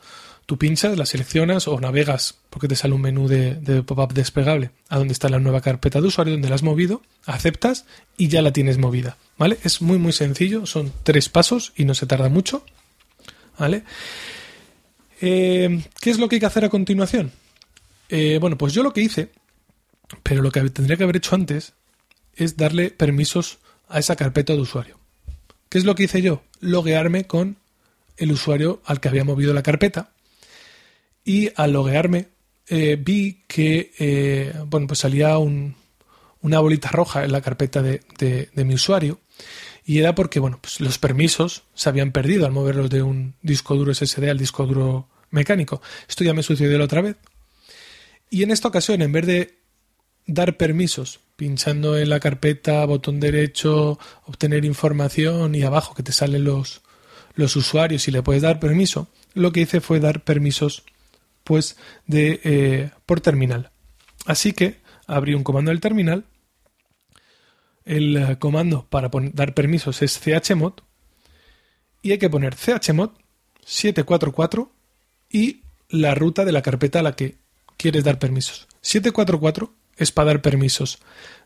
tú 0.47 0.57
pinchas, 0.57 0.97
la 0.97 1.05
seleccionas 1.05 1.67
o 1.67 1.79
navegas 1.79 2.35
porque 2.49 2.67
te 2.67 2.75
sale 2.75 2.95
un 2.95 3.01
menú 3.01 3.27
de, 3.27 3.55
de 3.55 3.83
pop-up 3.83 4.13
desplegable 4.13 4.71
a 4.89 4.97
donde 4.97 5.13
está 5.13 5.29
la 5.29 5.39
nueva 5.39 5.61
carpeta 5.61 6.01
de 6.01 6.07
usuario, 6.07 6.33
donde 6.33 6.49
la 6.49 6.55
has 6.55 6.63
movido, 6.63 7.03
aceptas 7.25 7.85
y 8.17 8.29
ya 8.29 8.41
la 8.41 8.51
tienes 8.51 8.79
movida, 8.79 9.17
¿vale? 9.37 9.59
Es 9.63 9.81
muy 9.83 9.99
muy 9.99 10.13
sencillo, 10.13 10.65
son 10.65 10.91
tres 11.03 11.29
pasos 11.29 11.73
y 11.75 11.85
no 11.85 11.93
se 11.93 12.07
tarda 12.07 12.29
mucho, 12.29 12.65
¿vale? 13.59 13.83
Eh, 15.21 15.83
¿Qué 15.99 16.09
es 16.09 16.19
lo 16.19 16.29
que 16.29 16.35
hay 16.35 16.39
que 16.39 16.45
hacer 16.45 16.65
a 16.65 16.69
continuación? 16.69 17.31
Eh, 18.09 18.37
bueno, 18.39 18.57
pues 18.57 18.73
yo 18.73 18.83
lo 18.83 18.93
que 18.93 19.01
hice 19.01 19.29
pero 20.23 20.41
lo 20.41 20.51
que 20.51 20.61
tendría 20.69 20.95
que 20.95 21.03
haber 21.03 21.17
hecho 21.17 21.35
antes 21.35 21.73
es 22.35 22.55
darle 22.55 22.91
permisos 22.91 23.59
a 23.89 23.99
esa 23.99 24.15
carpeta 24.15 24.53
de 24.53 24.61
usuario. 24.61 24.99
¿Qué 25.69 25.77
es 25.77 25.83
lo 25.83 25.95
que 25.95 26.03
hice 26.03 26.21
yo? 26.21 26.43
Loguearme 26.61 27.25
con 27.25 27.57
el 28.15 28.31
usuario 28.31 28.81
al 28.85 28.99
que 28.99 29.09
había 29.09 29.25
movido 29.25 29.53
la 29.53 29.63
carpeta. 29.63 30.11
Y 31.25 31.51
al 31.55 31.73
loguearme 31.73 32.29
eh, 32.67 32.97
vi 32.97 33.43
que 33.47 34.53
bueno, 34.67 34.87
pues 34.87 34.99
salía 34.99 35.37
una 35.37 36.59
bolita 36.59 36.89
roja 36.89 37.25
en 37.25 37.33
la 37.33 37.41
carpeta 37.41 37.81
de, 37.81 38.49
mi 38.55 38.75
usuario. 38.75 39.19
Y 39.87 39.99
era 39.99 40.13
porque 40.13 40.41
bueno, 40.41 40.59
pues 40.61 40.81
los 40.81 40.99
permisos 40.99 41.63
se 41.73 41.87
habían 41.87 42.11
perdido 42.11 42.45
al 42.45 42.51
moverlos 42.51 42.89
de 42.89 43.03
un 43.03 43.35
disco 43.41 43.73
duro 43.73 43.95
SSD 43.95 44.29
al 44.29 44.37
disco 44.37 44.67
duro 44.67 45.07
mecánico. 45.31 45.81
Esto 46.09 46.25
ya 46.25 46.33
me 46.33 46.43
sucedió 46.43 46.77
la 46.77 46.83
otra 46.83 47.01
vez. 47.01 47.15
Y 48.29 48.43
en 48.43 48.51
esta 48.51 48.67
ocasión, 48.67 49.01
en 49.01 49.13
vez 49.13 49.25
de 49.25 49.59
dar 50.25 50.57
permisos, 50.57 51.21
pinchando 51.37 51.97
en 51.97 52.09
la 52.09 52.19
carpeta, 52.19 52.83
botón 52.83 53.21
derecho, 53.21 53.97
obtener 54.25 54.65
información 54.65 55.55
y 55.55 55.63
abajo 55.63 55.95
que 55.95 56.03
te 56.03 56.11
salen 56.11 56.43
los, 56.43 56.81
los 57.35 57.55
usuarios 57.55 58.09
y 58.09 58.11
le 58.11 58.21
puedes 58.21 58.41
dar 58.41 58.59
permiso, 58.59 59.07
lo 59.35 59.53
que 59.53 59.61
hice 59.61 59.79
fue 59.79 60.01
dar 60.01 60.21
permisos 60.25 60.83
pues 61.45 61.77
de 62.07 62.41
eh, 62.43 62.89
por 63.05 63.21
terminal. 63.21 63.71
Así 64.25 64.51
que 64.51 64.81
abrí 65.05 65.33
un 65.33 65.45
comando 65.45 65.71
del 65.71 65.79
terminal. 65.79 66.25
El 67.87 68.17
eh, 68.17 68.37
comando 68.37 68.85
para 68.89 69.09
dar 69.31 69.53
permisos 69.53 70.01
es 70.01 70.19
chmod 70.19 70.73
y 72.01 72.11
hay 72.11 72.17
que 72.17 72.29
poner 72.29 72.53
chmod 72.53 73.11
744 73.65 74.71
y 75.31 75.61
la 75.87 76.13
ruta 76.13 76.43
de 76.43 76.51
la 76.51 76.61
carpeta 76.61 76.99
a 76.99 77.01
la 77.01 77.15
que 77.15 77.37
quieres 77.77 78.03
dar 78.03 78.19
permisos. 78.19 78.67
744 78.81 79.73
es 79.95 80.11
para 80.11 80.27
dar 80.27 80.41
permisos 80.41 80.99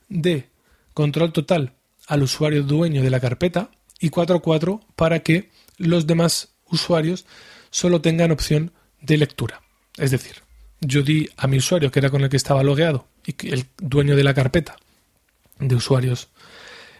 de 0.10 0.50
control 0.96 1.32
total 1.32 1.74
al 2.08 2.24
usuario 2.24 2.64
dueño 2.64 3.04
de 3.04 3.12
la 3.12 3.20
carpeta 3.20 3.70
y 4.00 4.10
4.4 4.10 4.82
para 4.96 5.20
que 5.20 5.52
los 5.78 6.08
demás 6.08 6.54
usuarios 6.66 7.28
solo 7.70 8.02
tengan 8.02 8.32
opción 8.32 8.72
de 9.00 9.18
lectura. 9.18 9.62
Es 9.96 10.10
decir, 10.10 10.38
yo 10.80 11.04
di 11.04 11.30
a 11.38 11.46
mi 11.46 11.58
usuario, 11.58 11.92
que 11.92 12.00
era 12.00 12.10
con 12.10 12.24
el 12.24 12.30
que 12.30 12.38
estaba 12.38 12.64
logueado, 12.64 13.08
y 13.26 13.36
el 13.48 13.68
dueño 13.78 14.16
de 14.16 14.24
la 14.24 14.34
carpeta 14.34 14.78
de 15.62 15.76
usuarios, 15.76 16.30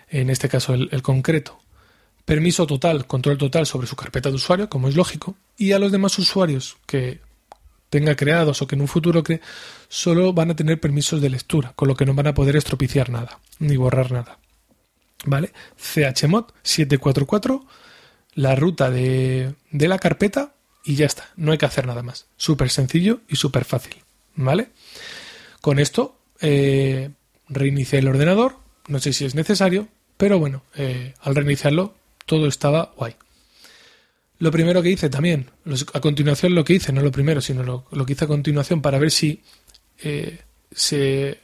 en 0.10 0.30
este 0.30 0.48
caso 0.48 0.74
el, 0.74 1.02
concreto, 1.02 1.60
permiso 2.26 2.66
total, 2.68 3.08
control 3.08 3.38
total 3.38 3.66
sobre 3.66 3.88
su 3.88 3.96
carpeta 3.96 4.30
de 4.30 4.36
usuario, 4.36 4.70
como 4.70 4.88
es 4.88 4.96
lógico, 4.96 5.36
y 5.58 5.74
a 5.74 5.80
los 5.80 5.92
demás 5.92 6.18
usuarios 6.20 6.78
que 6.86 7.20
tenga 7.90 8.16
creados 8.16 8.62
o 8.62 8.68
que 8.68 8.76
en 8.76 8.82
un 8.82 8.88
futuro 8.88 9.24
cree, 9.24 9.42
solo 9.90 10.32
van 10.32 10.52
a 10.52 10.56
tener 10.56 10.80
permisos 10.80 11.20
de 11.22 11.30
lectura, 11.30 11.74
con 11.76 11.88
lo 11.88 11.96
que 11.96 12.06
no 12.06 12.14
van 12.14 12.28
a 12.28 12.34
poder 12.34 12.56
estropiciar 12.56 13.10
nada, 13.10 13.40
ni 13.60 13.76
borrar 13.76 14.12
nada. 14.12 14.40
¿Vale? 15.26 15.52
chmod 15.78 16.46
744, 16.64 17.66
la 18.36 18.56
ruta 18.56 18.90
de, 18.90 19.54
de 19.72 19.88
la 19.88 20.00
carpeta 20.00 20.54
y 20.84 20.96
ya 20.96 21.06
está, 21.06 21.30
no 21.36 21.52
hay 21.52 21.58
que 21.58 21.66
hacer 21.66 21.86
nada 21.86 22.02
más. 22.02 22.28
Súper 22.38 22.70
sencillo 22.70 23.22
y 23.28 23.36
súper 23.36 23.66
fácil. 23.66 23.98
¿Vale? 24.36 24.70
Con 25.60 25.78
esto 25.78 26.18
eh, 26.40 27.12
reinicié 27.52 28.00
el 28.00 28.08
ordenador, 28.08 28.56
no 28.88 29.00
sé 29.00 29.14
si 29.14 29.26
es 29.26 29.36
necesario, 29.36 29.88
pero 30.18 30.40
bueno, 30.40 30.64
eh, 30.76 31.14
al 31.22 31.36
reiniciarlo 31.36 31.94
todo 32.26 32.48
estaba 32.48 32.94
guay. 32.96 33.16
Lo 34.40 34.50
primero 34.50 34.82
que 34.82 34.90
hice 34.90 35.10
también, 35.10 35.52
a 35.94 36.00
continuación 36.00 36.56
lo 36.56 36.64
que 36.64 36.74
hice, 36.74 36.92
no 36.92 37.02
lo 37.02 37.12
primero, 37.12 37.42
sino 37.42 37.62
lo, 37.64 38.06
que 38.06 38.14
hice 38.14 38.26
a 38.26 38.28
continuación 38.28 38.82
para 38.82 38.98
ver 38.98 39.12
si 39.12 39.44
eh, 40.02 40.40
se 40.72 41.40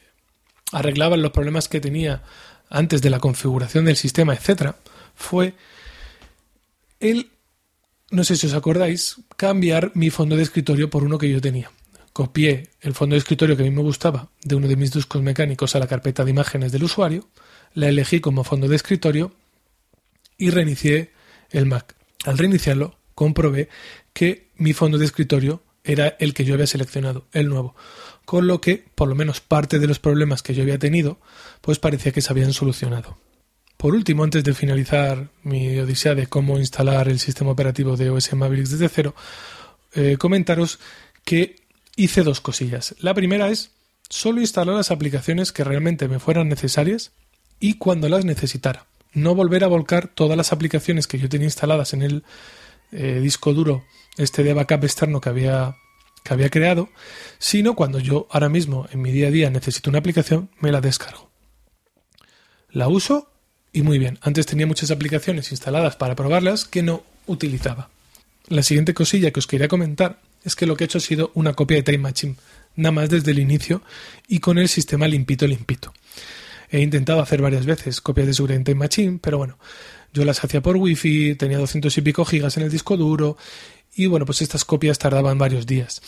arreglaban 0.72 1.22
los 1.22 1.32
problemas 1.32 1.68
que 1.68 1.80
tenía 1.80 2.24
antes 2.70 3.02
de 3.02 3.12
la 3.12 3.20
configuración 3.20 3.86
del 3.86 3.96
sistema, 3.96 4.34
etcétera, 4.34 4.78
fue 5.16 5.54
el, 7.00 7.30
no 8.10 8.24
sé 8.24 8.36
si 8.36 8.48
os 8.48 8.54
acordáis, 8.54 9.18
cambiar 9.36 9.92
mi 9.94 10.10
fondo 10.10 10.36
de 10.36 10.44
escritorio 10.44 10.90
por 10.90 11.04
uno 11.04 11.18
que 11.18 11.30
yo 11.30 11.40
tenía. 11.40 11.72
Copié 12.18 12.72
el 12.82 12.96
fondo 12.96 13.14
de 13.14 13.20
escritorio 13.20 13.56
que 13.56 13.62
a 13.62 13.66
mí 13.66 13.70
me 13.70 13.84
gustaba 13.84 14.30
de 14.42 14.56
uno 14.56 14.68
de 14.68 14.76
mis 14.76 14.92
discos 14.92 15.22
mecánicos 15.22 15.76
a 15.76 15.80
la 15.80 15.86
carpeta 15.86 16.26
de 16.26 16.32
imágenes 16.32 16.72
del 16.72 16.84
usuario, 16.84 17.30
la 17.76 17.90
elegí 17.90 18.22
como 18.22 18.44
fondo 18.44 18.68
de 18.68 18.76
escritorio 18.76 19.36
y 20.36 20.50
reinicié 20.50 21.12
el 21.52 21.68
Mac. 21.68 21.94
Al 22.26 22.40
reiniciarlo, 22.40 22.98
comprobé 23.14 23.70
que 24.14 24.50
mi 24.56 24.74
fondo 24.74 24.98
de 24.98 25.06
escritorio 25.06 25.62
era 25.84 26.16
el 26.18 26.34
que 26.34 26.44
yo 26.44 26.56
había 26.56 26.66
seleccionado, 26.66 27.28
el 27.34 27.50
nuevo. 27.50 27.76
Con 28.26 28.48
lo 28.48 28.62
que, 28.62 28.84
por 28.96 29.08
lo 29.08 29.14
menos 29.14 29.40
parte 29.40 29.78
de 29.78 29.86
los 29.86 30.00
problemas 30.00 30.42
que 30.42 30.56
yo 30.56 30.64
había 30.64 30.80
tenido, 30.80 31.20
pues 31.62 31.78
parecía 31.78 32.14
que 32.14 32.24
se 32.24 32.34
habían 32.34 32.52
solucionado. 32.52 33.20
Por 33.78 33.94
último, 33.94 34.24
antes 34.24 34.44
de 34.44 34.56
finalizar 34.56 35.30
mi 35.44 35.78
odisea 35.78 36.16
de 36.16 36.26
cómo 36.26 36.58
instalar 36.58 37.10
el 37.10 37.20
sistema 37.20 37.52
operativo 37.52 37.96
de 37.96 38.10
OS 38.10 38.34
Mavericks 38.34 38.72
desde 38.72 38.90
cero, 38.90 39.14
eh, 39.94 40.18
comentaros 40.18 40.80
que 41.24 41.67
hice 41.98 42.24
dos 42.24 42.40
cosillas. 42.40 42.96
La 43.00 43.14
primera 43.14 43.50
es 43.50 43.72
solo 44.08 44.40
instalar 44.40 44.76
las 44.76 44.92
aplicaciones 44.92 45.52
que 45.52 45.66
realmente 45.66 46.08
me 46.08 46.20
fueran 46.20 46.48
necesarias 46.48 47.12
y 47.60 47.74
cuando 47.74 48.08
las 48.08 48.24
necesitara 48.24 48.86
no 49.14 49.36
volver 49.36 49.64
a 49.64 49.68
volcar 49.68 50.08
todas 50.08 50.38
las 50.38 50.54
aplicaciones 50.54 51.08
que 51.08 51.18
yo 51.18 51.28
tenía 51.28 51.48
instaladas 51.48 51.94
en 51.94 52.04
el 52.04 52.24
eh, 52.92 53.20
disco 53.22 53.54
duro 53.54 53.84
este 54.18 54.44
de 54.44 54.54
backup 54.54 54.84
externo 54.84 55.20
que 55.20 55.30
había, 55.30 55.76
que 56.24 56.34
había 56.34 56.50
creado, 56.50 56.90
sino 57.40 57.76
cuando 57.76 58.00
yo 58.00 58.28
ahora 58.30 58.48
mismo 58.48 58.88
en 58.92 59.02
mi 59.02 59.12
día 59.12 59.28
a 59.28 59.32
día 59.32 59.50
necesito 59.50 59.90
una 59.90 60.00
aplicación, 60.00 60.50
me 60.60 60.72
la 60.72 60.82
descargo. 60.82 61.30
La 62.70 62.88
uso 62.88 63.32
y 63.74 63.82
muy 63.82 63.98
bien. 63.98 64.20
Antes 64.22 64.46
tenía 64.46 64.68
muchas 64.68 64.92
aplicaciones 64.92 65.52
instaladas 65.52 65.96
para 65.96 66.16
probarlas 66.16 66.66
que 66.66 66.84
no 66.84 67.04
utilizaba. 67.26 67.90
La 68.48 68.64
siguiente 68.64 68.94
cosilla 68.94 69.32
que 69.32 69.40
os 69.40 69.48
quería 69.48 69.68
comentar 69.68 70.20
es 70.44 70.56
que 70.56 70.66
lo 70.66 70.76
que 70.76 70.84
he 70.84 70.86
hecho 70.86 70.98
ha 70.98 71.02
sido 71.02 71.32
una 71.34 71.54
copia 71.54 71.78
de 71.78 71.84
Time 71.84 72.00
Machine, 72.00 72.36
nada 72.76 72.92
más 72.92 73.10
desde 73.10 73.32
el 73.32 73.40
inicio 73.40 73.82
y 74.28 74.40
con 74.40 74.58
el 74.58 74.70
sistema 74.70 75.08
limpito 75.08 75.48
limpito. 75.48 75.94
He 76.70 76.82
intentado 76.82 77.22
hacer 77.22 77.42
varias 77.42 77.66
veces 77.66 78.02
copias 78.02 78.28
de 78.28 78.34
seguridad 78.34 78.58
en 78.58 78.64
Time 78.64 78.80
Machine, 78.80 79.20
pero 79.22 79.38
bueno, 79.38 79.58
yo 80.14 80.26
las 80.26 80.44
hacía 80.44 80.62
por 80.62 80.78
wifi, 80.78 81.36
tenía 81.36 81.58
200 81.58 81.98
y 81.98 82.02
pico 82.02 82.26
gigas 82.26 82.58
en 82.58 82.64
el 82.64 82.72
disco 82.72 82.98
duro 82.98 83.38
y 83.96 84.06
bueno, 84.08 84.26
pues 84.26 84.42
estas 84.42 84.66
copias 84.66 85.00
tardaban 85.00 85.38
varios 85.38 85.66
días. 85.66 86.02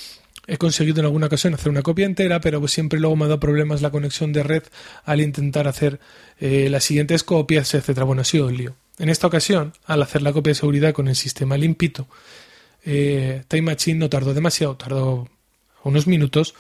He 0.48 0.58
conseguido 0.58 1.00
en 1.00 1.06
alguna 1.06 1.28
ocasión 1.28 1.54
hacer 1.54 1.70
una 1.70 1.84
copia 1.84 2.08
entera, 2.08 2.42
pero 2.42 2.68
siempre 2.68 3.00
luego 3.00 3.16
me 3.16 3.26
ha 3.26 3.28
dado 3.28 3.40
problemas 3.40 3.82
la 3.82 3.92
conexión 3.92 4.34
de 4.34 4.42
red 4.42 4.64
al 5.06 5.22
intentar 5.22 5.68
hacer 5.68 6.00
eh, 6.40 6.70
las 6.72 6.84
siguientes 6.84 7.24
copias, 7.24 7.74
etcétera. 7.74 8.04
Bueno, 8.04 8.24
ha 8.24 8.26
sido 8.26 8.48
un 8.48 8.58
lío. 8.58 8.76
En 8.98 9.10
esta 9.10 9.28
ocasión, 9.28 9.74
al 9.86 10.02
hacer 10.02 10.24
la 10.24 10.34
copia 10.34 10.52
de 10.52 10.56
seguridad 10.56 10.94
con 10.94 11.08
el 11.08 11.16
sistema 11.16 11.56
limpito, 11.56 12.08
eh, 12.86 13.44
Time 13.48 13.64
Machine 13.64 14.00
no 14.00 14.10
tardó 14.10 14.34
demasiado, 14.34 14.76
tardó 14.76 15.28
unos 15.84 16.08
minutos, 16.08 16.56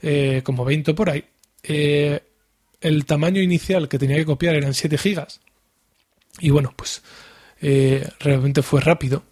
eh, 0.00 0.42
como 0.44 0.64
20 0.64 0.94
por 0.94 1.10
ahí. 1.10 1.24
el 1.62 3.06
tamaño 3.06 3.40
inicial 3.40 3.88
que 3.88 3.98
tenía 3.98 4.16
que 4.16 4.24
copiar 4.24 4.54
eran 4.56 4.74
7 4.74 4.98
gigas. 4.98 5.40
Y 6.40 6.50
bueno, 6.50 6.72
pues 6.76 7.02
realmente 8.20 8.62
fue 8.62 8.80
rápido. 8.80 9.22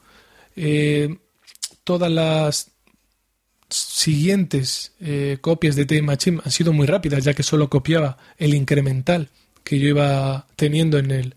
todas 1.84 2.12
las 2.12 2.70
siguientes 3.70 4.92
eh, 5.00 5.38
copias 5.40 5.76
de 5.76 5.86
Time 5.86 6.02
Machine 6.02 6.40
han 6.44 6.50
sido 6.50 6.72
muy 6.72 6.86
rápidas, 6.86 7.24
ya 7.24 7.34
que 7.34 7.42
solo 7.42 7.70
copiaba 7.70 8.18
el 8.38 8.54
incremental 8.54 9.30
que 9.64 9.78
yo 9.78 9.88
iba 9.88 10.46
teniendo 10.56 10.98
en 10.98 11.10
el, 11.10 11.34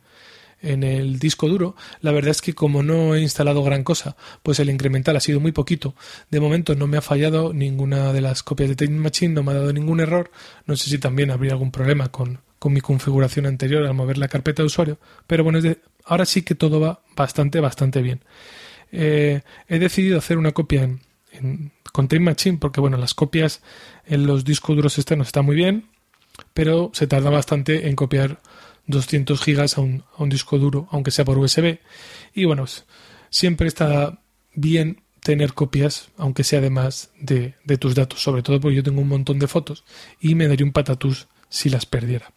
en 0.63 0.83
el 0.83 1.19
disco 1.19 1.47
duro. 1.47 1.75
La 2.01 2.11
verdad 2.11 2.31
es 2.31 2.41
que 2.41 2.55
como 2.55 2.81
no 2.81 3.13
he 3.13 3.21
instalado 3.21 3.63
gran 3.63 3.83
cosa, 3.83 4.15
pues 4.41 4.59
el 4.59 4.69
incremental 4.69 5.15
ha 5.15 5.19
sido 5.19 5.39
muy 5.39 5.51
poquito. 5.51 5.93
De 6.31 6.39
momento 6.39 6.73
no 6.73 6.87
me 6.87 6.97
ha 6.97 7.01
fallado 7.01 7.53
ninguna 7.53 8.13
de 8.13 8.21
las 8.21 8.41
copias 8.41 8.69
de 8.69 8.75
Time 8.75 8.99
Machine, 8.99 9.33
no 9.33 9.43
me 9.43 9.51
ha 9.51 9.55
dado 9.55 9.73
ningún 9.73 9.99
error. 9.99 10.31
No 10.65 10.75
sé 10.75 10.89
si 10.89 10.97
también 10.97 11.29
habría 11.29 11.51
algún 11.51 11.71
problema 11.71 12.09
con, 12.09 12.39
con 12.57 12.73
mi 12.73 12.81
configuración 12.81 13.45
anterior 13.45 13.85
al 13.85 13.93
mover 13.93 14.17
la 14.17 14.29
carpeta 14.29 14.63
de 14.63 14.67
usuario. 14.67 14.97
Pero 15.27 15.43
bueno, 15.43 15.59
ahora 16.05 16.25
sí 16.25 16.41
que 16.41 16.55
todo 16.55 16.79
va 16.79 17.01
bastante, 17.15 17.59
bastante 17.59 18.01
bien. 18.01 18.23
Eh, 18.91 19.41
he 19.67 19.79
decidido 19.79 20.17
hacer 20.17 20.37
una 20.37 20.51
copia 20.51 20.89
con 21.91 22.07
Time 22.07 22.25
Machine, 22.25 22.57
porque 22.59 22.79
bueno, 22.79 22.97
las 22.97 23.13
copias 23.13 23.61
en 24.05 24.25
los 24.25 24.45
discos 24.45 24.75
duros 24.75 24.97
externos 24.97 25.27
están 25.27 25.45
muy 25.45 25.55
bien, 25.55 25.89
pero 26.53 26.91
se 26.93 27.07
tarda 27.07 27.29
bastante 27.29 27.87
en 27.87 27.95
copiar 27.95 28.39
200 28.87 29.41
gigas 29.41 29.77
a 29.77 29.81
un, 29.81 30.03
disco 30.29 30.57
duro, 30.57 30.87
aunque 30.91 31.11
sea 31.11 31.25
por 31.25 31.37
USB. 31.37 31.79
Y 32.33 32.45
bueno, 32.45 32.65
siempre 33.29 33.67
está 33.67 34.19
bien 34.53 35.01
tener 35.21 35.53
copias, 35.53 36.09
aunque 36.17 36.43
sea 36.43 36.59
además 36.59 37.11
de, 37.19 37.55
de 37.63 37.77
tus 37.77 37.95
datos, 37.95 38.21
sobre 38.21 38.43
todo 38.43 38.59
porque 38.59 38.75
yo 38.75 38.83
tengo 38.83 39.01
un 39.01 39.07
montón 39.07 39.39
de 39.39 39.47
fotos 39.47 39.83
y 40.19 40.35
me 40.35 40.47
daría 40.47 40.65
un 40.65 40.73
patatús 40.73 41.27
si 41.49 41.69
las 41.69 41.85
perdiera. 41.85 42.33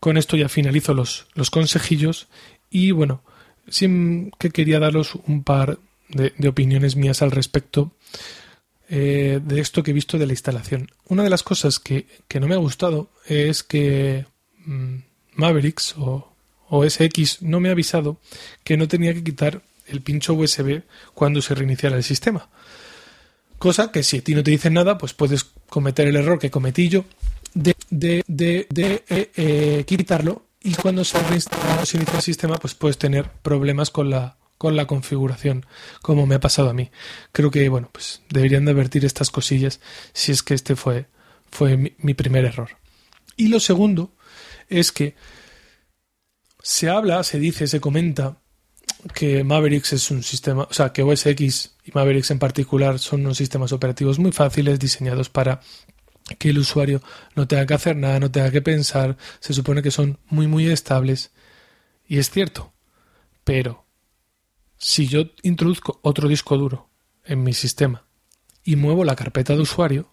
Con 0.00 0.16
esto 0.16 0.36
ya 0.36 0.48
finalizo 0.48 0.94
los, 0.94 1.26
los 1.34 1.50
consejillos 1.50 2.28
y 2.70 2.90
bueno, 2.90 3.22
sí 3.68 4.30
que 4.38 4.50
quería 4.50 4.78
daros 4.78 5.14
un 5.26 5.42
par 5.42 5.78
de, 6.08 6.48
opiniones 6.48 6.96
mías 6.96 7.22
al 7.22 7.30
respecto 7.30 7.92
eh, 8.88 9.40
de 9.42 9.60
esto 9.60 9.82
que 9.82 9.90
he 9.90 9.94
visto 9.94 10.18
de 10.18 10.26
la 10.26 10.32
instalación. 10.32 10.90
Una 11.08 11.24
de 11.24 11.30
las 11.30 11.42
cosas 11.42 11.80
que, 11.80 12.06
no 12.38 12.46
me 12.46 12.54
ha 12.54 12.58
gustado 12.58 13.10
es 13.26 13.62
que 13.62 14.26
Mavericks 15.34 15.94
o, 15.96 16.32
o 16.68 16.88
SX 16.88 17.42
no 17.42 17.60
me 17.60 17.68
ha 17.68 17.72
avisado 17.72 18.20
que 18.64 18.76
no 18.76 18.88
tenía 18.88 19.14
que 19.14 19.24
quitar 19.24 19.62
el 19.86 20.02
pincho 20.02 20.34
USB 20.34 20.82
cuando 21.14 21.40
se 21.40 21.54
reiniciara 21.54 21.96
el 21.96 22.02
sistema. 22.02 22.48
Cosa 23.58 23.90
que 23.90 24.02
si 24.02 24.18
a 24.18 24.24
ti 24.24 24.34
no 24.34 24.42
te 24.42 24.50
dicen 24.50 24.74
nada, 24.74 24.98
pues 24.98 25.14
puedes 25.14 25.44
cometer 25.68 26.08
el 26.08 26.16
error 26.16 26.38
que 26.38 26.50
cometí 26.50 26.88
yo 26.88 27.04
de, 27.54 27.74
de, 27.88 28.24
de, 28.26 28.66
de 28.68 29.04
eh, 29.08 29.30
eh, 29.36 29.84
quitarlo 29.86 30.46
y 30.62 30.74
cuando 30.74 31.04
se, 31.04 31.18
se 31.40 31.96
inicia 31.96 32.16
el 32.16 32.22
sistema, 32.22 32.56
pues 32.56 32.74
puedes 32.74 32.98
tener 32.98 33.30
problemas 33.42 33.90
con 33.90 34.10
la 34.10 34.36
con 34.58 34.76
la 34.76 34.86
configuración, 34.86 35.66
como 36.02 36.26
me 36.26 36.36
ha 36.36 36.40
pasado 36.40 36.70
a 36.70 36.74
mí. 36.74 36.90
Creo 37.32 37.50
que, 37.50 37.68
bueno, 37.68 37.90
pues 37.92 38.22
deberían 38.30 38.64
de 38.64 38.72
advertir 38.72 39.04
estas 39.04 39.30
cosillas 39.30 39.80
si 40.12 40.32
es 40.32 40.42
que 40.42 40.54
este 40.54 40.76
fue, 40.76 41.06
fue 41.50 41.76
mi, 41.76 42.14
primer 42.14 42.44
error. 42.44 42.70
Y 43.36 43.48
lo 43.48 43.60
segundo 43.60 44.12
es 44.68 44.92
que 44.92 45.14
se 46.62 46.88
habla, 46.88 47.22
se 47.22 47.38
dice, 47.38 47.66
se 47.66 47.80
comenta 47.80 48.40
que 49.14 49.44
Mavericks 49.44 49.92
es 49.92 50.10
un 50.10 50.22
sistema, 50.22 50.66
o 50.68 50.72
sea, 50.72 50.92
que 50.92 51.02
OS 51.02 51.26
X 51.26 51.76
y 51.84 51.92
Mavericks 51.92 52.30
en 52.30 52.38
particular 52.38 52.98
son 52.98 53.20
unos 53.20 53.36
sistemas 53.36 53.72
operativos 53.72 54.18
muy 54.18 54.32
fáciles 54.32 54.78
diseñados 54.78 55.28
para 55.28 55.60
que 56.38 56.50
el 56.50 56.58
usuario 56.58 57.02
no 57.36 57.46
tenga 57.46 57.66
que 57.66 57.74
hacer 57.74 57.96
nada, 57.96 58.18
no 58.18 58.30
tenga 58.30 58.50
que 58.50 58.62
pensar, 58.62 59.16
se 59.38 59.54
supone 59.54 59.82
que 59.82 59.92
son 59.92 60.18
muy 60.26 60.48
muy 60.48 60.66
estables. 60.66 61.30
Y 62.08 62.18
es 62.18 62.30
cierto, 62.30 62.72
pero 63.44 63.86
si 64.76 65.06
yo 65.06 65.30
introduzco 65.42 66.00
otro 66.02 66.28
disco 66.28 66.56
duro 66.56 66.90
en 67.24 67.42
mi 67.42 67.52
sistema 67.52 68.06
y 68.64 68.76
muevo 68.76 69.04
la 69.04 69.16
carpeta 69.16 69.54
de 69.54 69.62
usuario, 69.62 70.10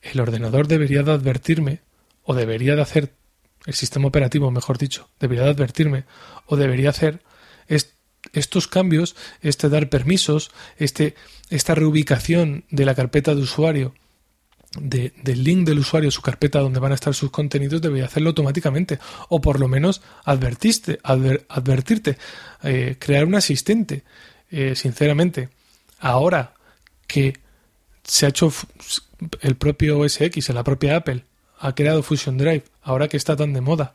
el 0.00 0.20
ordenador 0.20 0.68
debería 0.68 1.02
de 1.02 1.12
advertirme, 1.12 1.82
o 2.22 2.34
debería 2.34 2.74
de 2.74 2.82
hacer, 2.82 3.14
el 3.66 3.74
sistema 3.74 4.08
operativo, 4.08 4.50
mejor 4.50 4.78
dicho, 4.78 5.08
debería 5.20 5.44
de 5.44 5.50
advertirme, 5.50 6.04
o 6.46 6.56
debería 6.56 6.90
hacer 6.90 7.22
estos 8.32 8.66
cambios, 8.68 9.14
este 9.42 9.68
dar 9.68 9.88
permisos, 9.88 10.50
este, 10.78 11.14
esta 11.50 11.74
reubicación 11.74 12.64
de 12.70 12.84
la 12.84 12.94
carpeta 12.94 13.34
de 13.34 13.42
usuario 13.42 13.94
del 14.80 15.44
link 15.44 15.66
del 15.66 15.78
usuario 15.78 16.10
su 16.10 16.22
carpeta 16.22 16.60
donde 16.60 16.80
van 16.80 16.92
a 16.92 16.96
estar 16.96 17.14
sus 17.14 17.30
contenidos 17.30 17.80
debería 17.80 18.06
hacerlo 18.06 18.30
automáticamente 18.30 18.98
o 19.28 19.40
por 19.40 19.58
lo 19.58 19.68
menos 19.68 20.02
advertiste, 20.24 20.98
advertirte, 21.02 22.18
eh, 22.62 22.96
crear 22.98 23.24
un 23.24 23.36
asistente. 23.36 24.02
Eh, 24.50 24.74
sinceramente, 24.76 25.48
ahora 25.98 26.54
que 27.06 27.38
se 28.04 28.26
ha 28.26 28.28
hecho 28.28 28.52
el 29.40 29.56
propio 29.56 29.98
OS 30.00 30.20
X, 30.20 30.48
la 30.50 30.62
propia 30.62 30.96
Apple, 30.96 31.24
ha 31.58 31.74
creado 31.74 32.02
Fusion 32.02 32.38
Drive, 32.38 32.64
ahora 32.82 33.08
que 33.08 33.16
está 33.16 33.36
tan 33.36 33.52
de 33.52 33.60
moda 33.60 33.94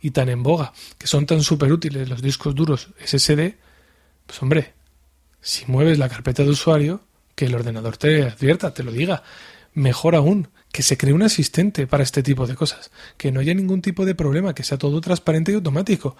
y 0.00 0.10
tan 0.10 0.28
en 0.28 0.42
boga, 0.42 0.72
que 0.98 1.06
son 1.06 1.26
tan 1.26 1.42
súper 1.42 1.72
útiles 1.72 2.08
los 2.08 2.22
discos 2.22 2.54
duros 2.54 2.88
SSD, 3.04 3.54
pues 4.26 4.42
hombre, 4.42 4.74
si 5.40 5.64
mueves 5.66 5.98
la 5.98 6.08
carpeta 6.08 6.42
de 6.44 6.50
usuario, 6.50 7.00
que 7.34 7.46
el 7.46 7.54
ordenador 7.54 7.96
te 7.96 8.22
advierta, 8.24 8.74
te 8.74 8.82
lo 8.82 8.92
diga 8.92 9.22
Mejor 9.74 10.16
aún, 10.16 10.48
que 10.72 10.82
se 10.82 10.96
cree 10.96 11.12
un 11.12 11.22
asistente 11.22 11.86
para 11.86 12.02
este 12.02 12.22
tipo 12.22 12.46
de 12.46 12.56
cosas, 12.56 12.90
que 13.16 13.30
no 13.30 13.40
haya 13.40 13.54
ningún 13.54 13.80
tipo 13.80 14.04
de 14.04 14.14
problema, 14.14 14.54
que 14.54 14.64
sea 14.64 14.76
todo 14.76 15.00
transparente 15.00 15.52
y 15.52 15.54
automático. 15.54 16.16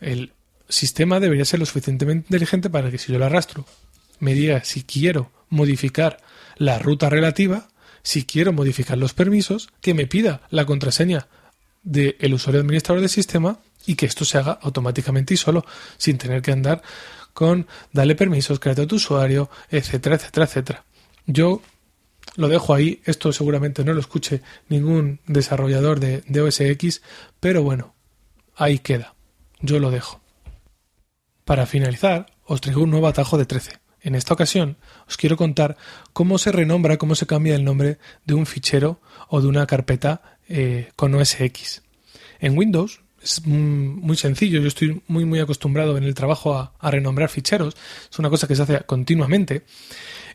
El 0.00 0.32
sistema 0.68 1.20
debería 1.20 1.44
ser 1.44 1.60
lo 1.60 1.66
suficientemente 1.66 2.26
inteligente 2.28 2.68
para 2.68 2.90
que 2.90 2.98
si 2.98 3.12
yo 3.12 3.18
lo 3.18 3.24
arrastro, 3.24 3.64
me 4.20 4.34
diga 4.34 4.62
si 4.64 4.82
quiero 4.82 5.30
modificar 5.48 6.18
la 6.56 6.78
ruta 6.78 7.08
relativa, 7.08 7.68
si 8.04 8.24
quiero 8.24 8.52
modificar 8.52 8.98
los 8.98 9.14
permisos, 9.14 9.70
que 9.80 9.94
me 9.94 10.06
pida 10.06 10.42
la 10.50 10.66
contraseña 10.66 11.26
del 11.82 12.34
usuario 12.34 12.60
administrador 12.60 13.00
del 13.00 13.10
sistema 13.10 13.58
y 13.86 13.96
que 13.96 14.06
esto 14.06 14.24
se 14.24 14.38
haga 14.38 14.58
automáticamente 14.62 15.34
y 15.34 15.36
solo, 15.36 15.64
sin 15.96 16.18
tener 16.18 16.42
que 16.42 16.52
andar 16.52 16.82
con 17.32 17.66
darle 17.92 18.14
permisos, 18.14 18.60
créate 18.60 18.82
a 18.82 18.86
tu 18.86 18.96
usuario, 18.96 19.50
etcétera, 19.70 20.16
etcétera, 20.16 20.46
etcétera. 20.46 20.84
Yo 21.26 21.62
lo 22.36 22.48
dejo 22.48 22.74
ahí, 22.74 23.00
esto 23.04 23.32
seguramente 23.32 23.84
no 23.84 23.92
lo 23.94 24.00
escuche 24.00 24.42
ningún 24.68 25.20
desarrollador 25.26 25.98
de, 25.98 26.22
de 26.26 26.40
OS 26.42 26.60
X, 26.60 27.02
pero 27.40 27.62
bueno, 27.62 27.94
ahí 28.54 28.78
queda, 28.78 29.14
yo 29.60 29.78
lo 29.78 29.90
dejo. 29.90 30.20
Para 31.44 31.66
finalizar, 31.66 32.26
os 32.44 32.60
traigo 32.60 32.82
un 32.82 32.90
nuevo 32.90 33.08
atajo 33.08 33.38
de 33.38 33.46
13. 33.46 33.83
En 34.04 34.14
esta 34.14 34.34
ocasión 34.34 34.76
os 35.08 35.16
quiero 35.16 35.36
contar 35.36 35.78
cómo 36.12 36.36
se 36.36 36.52
renombra, 36.52 36.98
cómo 36.98 37.14
se 37.14 37.26
cambia 37.26 37.56
el 37.56 37.64
nombre 37.64 37.98
de 38.26 38.34
un 38.34 38.44
fichero 38.44 39.00
o 39.28 39.40
de 39.40 39.48
una 39.48 39.66
carpeta 39.66 40.38
eh, 40.46 40.90
con 40.94 41.14
OS 41.14 41.40
X. 41.40 41.82
En 42.38 42.56
Windows 42.56 43.00
es 43.22 43.46
muy 43.46 44.16
sencillo, 44.18 44.60
yo 44.60 44.68
estoy 44.68 45.00
muy 45.08 45.24
muy 45.24 45.40
acostumbrado 45.40 45.96
en 45.96 46.04
el 46.04 46.12
trabajo 46.12 46.54
a, 46.54 46.90
renombrar 46.90 47.30
ficheros, 47.30 47.74
es 48.10 48.18
una 48.18 48.28
cosa 48.28 48.46
que 48.46 48.54
se 48.54 48.62
hace 48.62 48.80
continuamente 48.82 49.64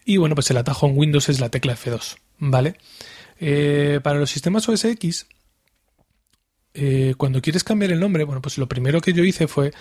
y 0.03 0.17
bueno, 0.17 0.33
pues 0.33 0.49
el 0.49 0.57
atajo 0.57 0.87
en 0.87 0.97
Windows 0.97 1.29
es 1.29 1.39
la 1.39 1.49
tecla 1.49 1.75
F2, 1.77 2.17
¿vale? 2.39 2.75
Eh, 3.39 3.99
para 4.01 4.17
los 4.17 4.31
sistemas 4.31 4.67
OS 4.67 4.85
X, 4.85 5.27
eh, 6.73 7.13
cuando 7.15 7.39
quieres 7.39 7.63
cambiar 7.63 7.91
el 7.91 7.99
nombre, 7.99 8.23
bueno, 8.23 8.41
pues 8.41 8.57
lo 8.57 8.67
primero 8.67 8.99
que 8.99 9.13
yo 9.13 9.23
hice 9.23 9.47
fue 9.47 9.71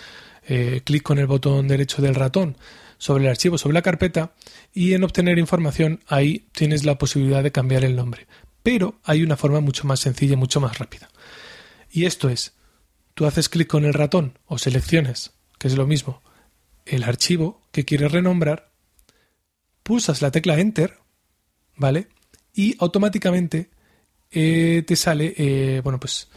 clic 0.83 1.03
con 1.03 1.19
el 1.19 1.27
botón 1.27 1.67
derecho 1.67 2.01
del 2.01 2.15
ratón 2.15 2.55
sobre 2.99 3.23
el 3.23 3.31
archivo, 3.31 3.57
sobre 3.57 3.73
la 3.73 3.81
carpeta, 3.81 4.33
y 4.71 4.93
en 4.93 5.03
obtener 5.03 5.39
información 5.39 6.01
ahí 6.07 6.45
tienes 6.51 6.85
la 6.85 6.99
posibilidad 6.99 7.41
de 7.41 7.51
cambiar 7.51 7.83
el 7.83 7.95
nombre. 7.95 8.27
Pero 8.61 8.99
hay 9.03 9.23
una 9.23 9.37
forma 9.37 9.61
mucho 9.61 9.87
más 9.87 10.01
sencilla 10.01 10.33
y 10.33 10.37
mucho 10.37 10.61
más 10.61 10.77
rápida. 10.77 11.09
Y 11.89 12.05
esto 12.05 12.29
es, 12.29 12.53
tú 13.15 13.25
haces 13.25 13.49
clic 13.49 13.67
con 13.67 13.85
el 13.85 13.95
ratón 13.95 14.37
o 14.45 14.59
selecciones, 14.59 15.31
que 15.57 15.67
es 15.67 15.75
lo 15.75 15.87
mismo, 15.87 16.21
el 16.85 17.03
archivo 17.03 17.61
que 17.71 17.85
quieres 17.85 18.11
renombrar, 18.11 18.71
pulsas 19.81 20.21
la 20.21 20.29
tecla 20.29 20.59
Enter, 20.59 20.97
¿vale? 21.75 22.09
Y 22.53 22.75
automáticamente 22.79 23.69
eh, 24.31 24.83
te 24.85 24.95
sale, 24.95 25.33
eh, 25.37 25.81
bueno, 25.83 25.99
pues 25.99 26.29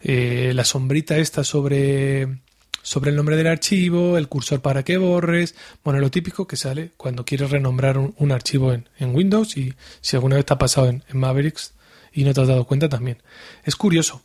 eh, 0.00 0.52
la 0.54 0.64
sombrita 0.64 1.16
esta 1.16 1.44
sobre, 1.44 2.40
sobre 2.82 3.10
el 3.10 3.16
nombre 3.16 3.36
del 3.36 3.46
archivo, 3.46 4.18
el 4.18 4.28
cursor 4.28 4.60
para 4.60 4.82
que 4.82 4.96
borres, 4.96 5.54
bueno, 5.84 6.00
lo 6.00 6.10
típico 6.10 6.46
que 6.46 6.56
sale 6.56 6.92
cuando 6.96 7.24
quieres 7.24 7.50
renombrar 7.50 7.98
un, 7.98 8.32
archivo 8.32 8.72
en, 8.72 8.88
Windows 9.00 9.56
y 9.56 9.74
si 10.00 10.16
alguna 10.16 10.36
vez 10.36 10.46
te 10.46 10.54
ha 10.54 10.58
pasado 10.58 10.88
en, 10.88 11.04
en 11.08 11.18
Mavericks 11.18 11.74
y 12.12 12.24
no 12.24 12.32
te 12.32 12.40
has 12.40 12.48
dado 12.48 12.64
cuenta 12.64 12.88
también. 12.88 13.22
Es 13.64 13.76
curioso 13.76 14.22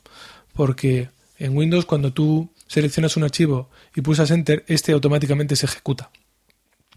porque 0.54 1.10
en 1.38 1.56
Windows 1.56 1.84
cuando 1.84 2.12
tú 2.12 2.50
seleccionas 2.66 3.16
un 3.16 3.24
archivo 3.24 3.70
y 3.94 4.00
pulsas 4.00 4.30
Enter, 4.30 4.64
este 4.66 4.92
automáticamente 4.92 5.56
se 5.56 5.66
ejecuta. 5.66 6.10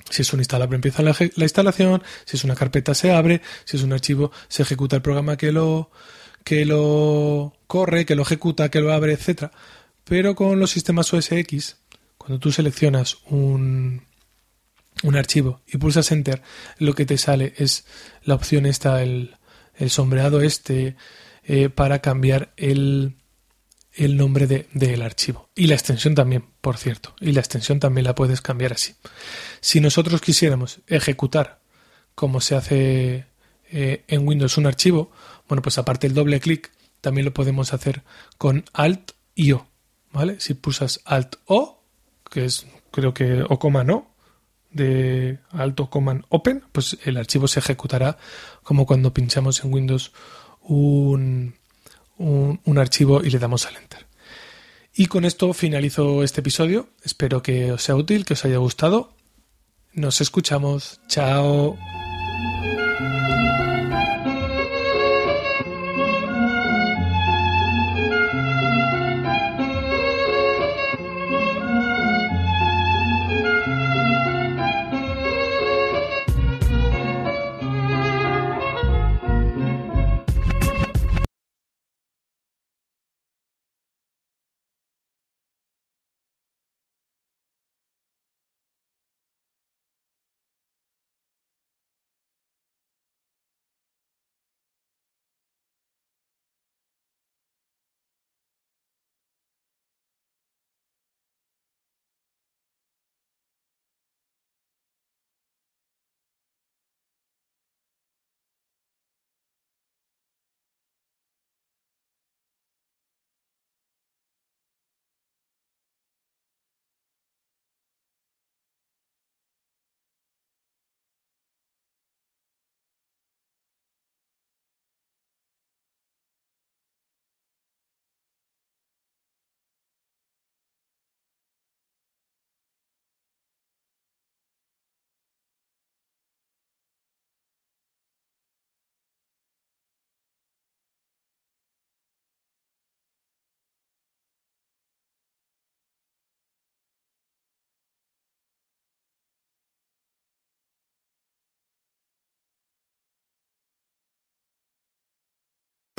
Si 0.09 0.21
es 0.21 0.31
un 0.31 0.39
instalador 0.39 0.73
empieza 0.73 1.03
la, 1.03 1.15
la, 1.35 1.45
instalación, 1.45 2.01
si 2.25 2.37
es 2.37 2.43
una 2.43 2.55
carpeta 2.55 2.93
se 2.93 3.11
abre, 3.11 3.41
si 3.65 3.77
es 3.77 3.83
un 3.83 3.91
archivo 3.91 4.31
se 4.47 4.63
ejecuta 4.63 4.95
el 4.95 5.01
programa 5.01 5.35
que 5.35 5.51
lo, 5.51 5.91
que 6.43 6.65
lo 6.65 7.53
corre, 7.67 8.05
que 8.05 8.15
lo 8.15 8.21
ejecuta, 8.21 8.69
que 8.69 8.79
lo 8.79 8.93
abre, 8.93 9.13
etc. 9.13 9.51
Pero 10.07 10.35
con 10.35 10.59
los 10.59 10.71
sistemas 10.71 11.13
OS 11.13 11.31
X, 11.31 11.77
cuando 12.17 12.39
tú 12.39 12.51
seleccionas 12.51 13.17
un, 13.25 14.03
un 15.03 15.15
archivo 15.15 15.61
y 15.67 15.77
pulsas 15.77 16.11
Enter, 16.11 16.41
lo 16.77 16.93
que 16.93 17.05
te 17.05 17.17
sale 17.17 17.53
es 17.57 17.85
la 18.23 18.35
opción 18.35 18.65
esta, 18.65 19.01
el, 19.03 19.35
el 19.75 19.89
sombreado 19.89 20.41
este, 20.41 20.95
eh, 21.43 21.69
para 21.69 21.99
cambiar 21.99 22.53
el, 22.57 23.17
el 23.93 24.15
nombre 24.15 24.47
del 24.47 24.67
de, 24.73 25.03
archivo. 25.03 25.49
Y 25.55 25.67
la 25.67 25.75
extensión 25.75 26.15
también, 26.15 26.45
por 26.61 26.77
cierto. 26.77 27.15
Y 27.19 27.31
la 27.33 27.41
extensión 27.41 27.79
también 27.79 28.05
la 28.05 28.15
puedes 28.15 28.41
cambiar 28.41 28.73
así. 28.73 28.95
Si 29.59 29.81
nosotros 29.81 30.21
quisiéramos 30.21 30.79
ejecutar 30.87 31.61
como 32.15 32.41
se 32.41 32.55
hace 32.55 33.25
eh, 33.71 34.03
en 34.07 34.27
Windows 34.27 34.57
un 34.57 34.67
archivo, 34.67 35.11
bueno, 35.47 35.61
pues 35.61 35.77
aparte 35.77 36.07
del 36.07 36.15
doble 36.15 36.39
clic, 36.39 36.71
también 37.01 37.25
lo 37.25 37.33
podemos 37.33 37.73
hacer 37.73 38.03
con 38.37 38.65
Alt 38.73 39.11
y 39.35 39.51
O. 39.51 39.67
¿Vale? 40.11 40.39
Si 40.39 40.53
pulsas 40.53 41.01
Alt 41.05 41.35
O, 41.45 41.83
que 42.29 42.45
es 42.45 42.65
creo 42.91 43.13
que 43.13 43.43
O 43.47 43.59
coma 43.59 43.83
no, 43.83 44.15
de 44.71 45.39
Alt 45.51 45.79
o 45.79 45.89
Command 45.89 46.23
Open, 46.29 46.63
pues 46.71 46.97
el 47.03 47.17
archivo 47.17 47.47
se 47.47 47.59
ejecutará 47.59 48.17
como 48.63 48.85
cuando 48.85 49.13
pinchamos 49.13 49.63
en 49.63 49.73
Windows 49.73 50.11
un, 50.61 51.55
un, 52.17 52.77
archivo 52.77 53.23
y 53.23 53.29
le 53.29 53.39
damos 53.39 53.65
al 53.65 53.75
enter. 53.75 54.05
Y 54.93 55.07
con 55.07 55.25
esto 55.25 55.53
finalizo 55.53 56.23
este 56.23 56.41
episodio. 56.41 56.89
Espero 57.03 57.41
que 57.41 57.71
os 57.71 57.83
sea 57.83 57.95
útil, 57.95 58.25
que 58.25 58.33
os 58.33 58.45
haya 58.45 58.57
gustado. 58.57 59.13
Nos 59.93 60.21
escuchamos. 60.21 60.99
Chao. 61.07 61.77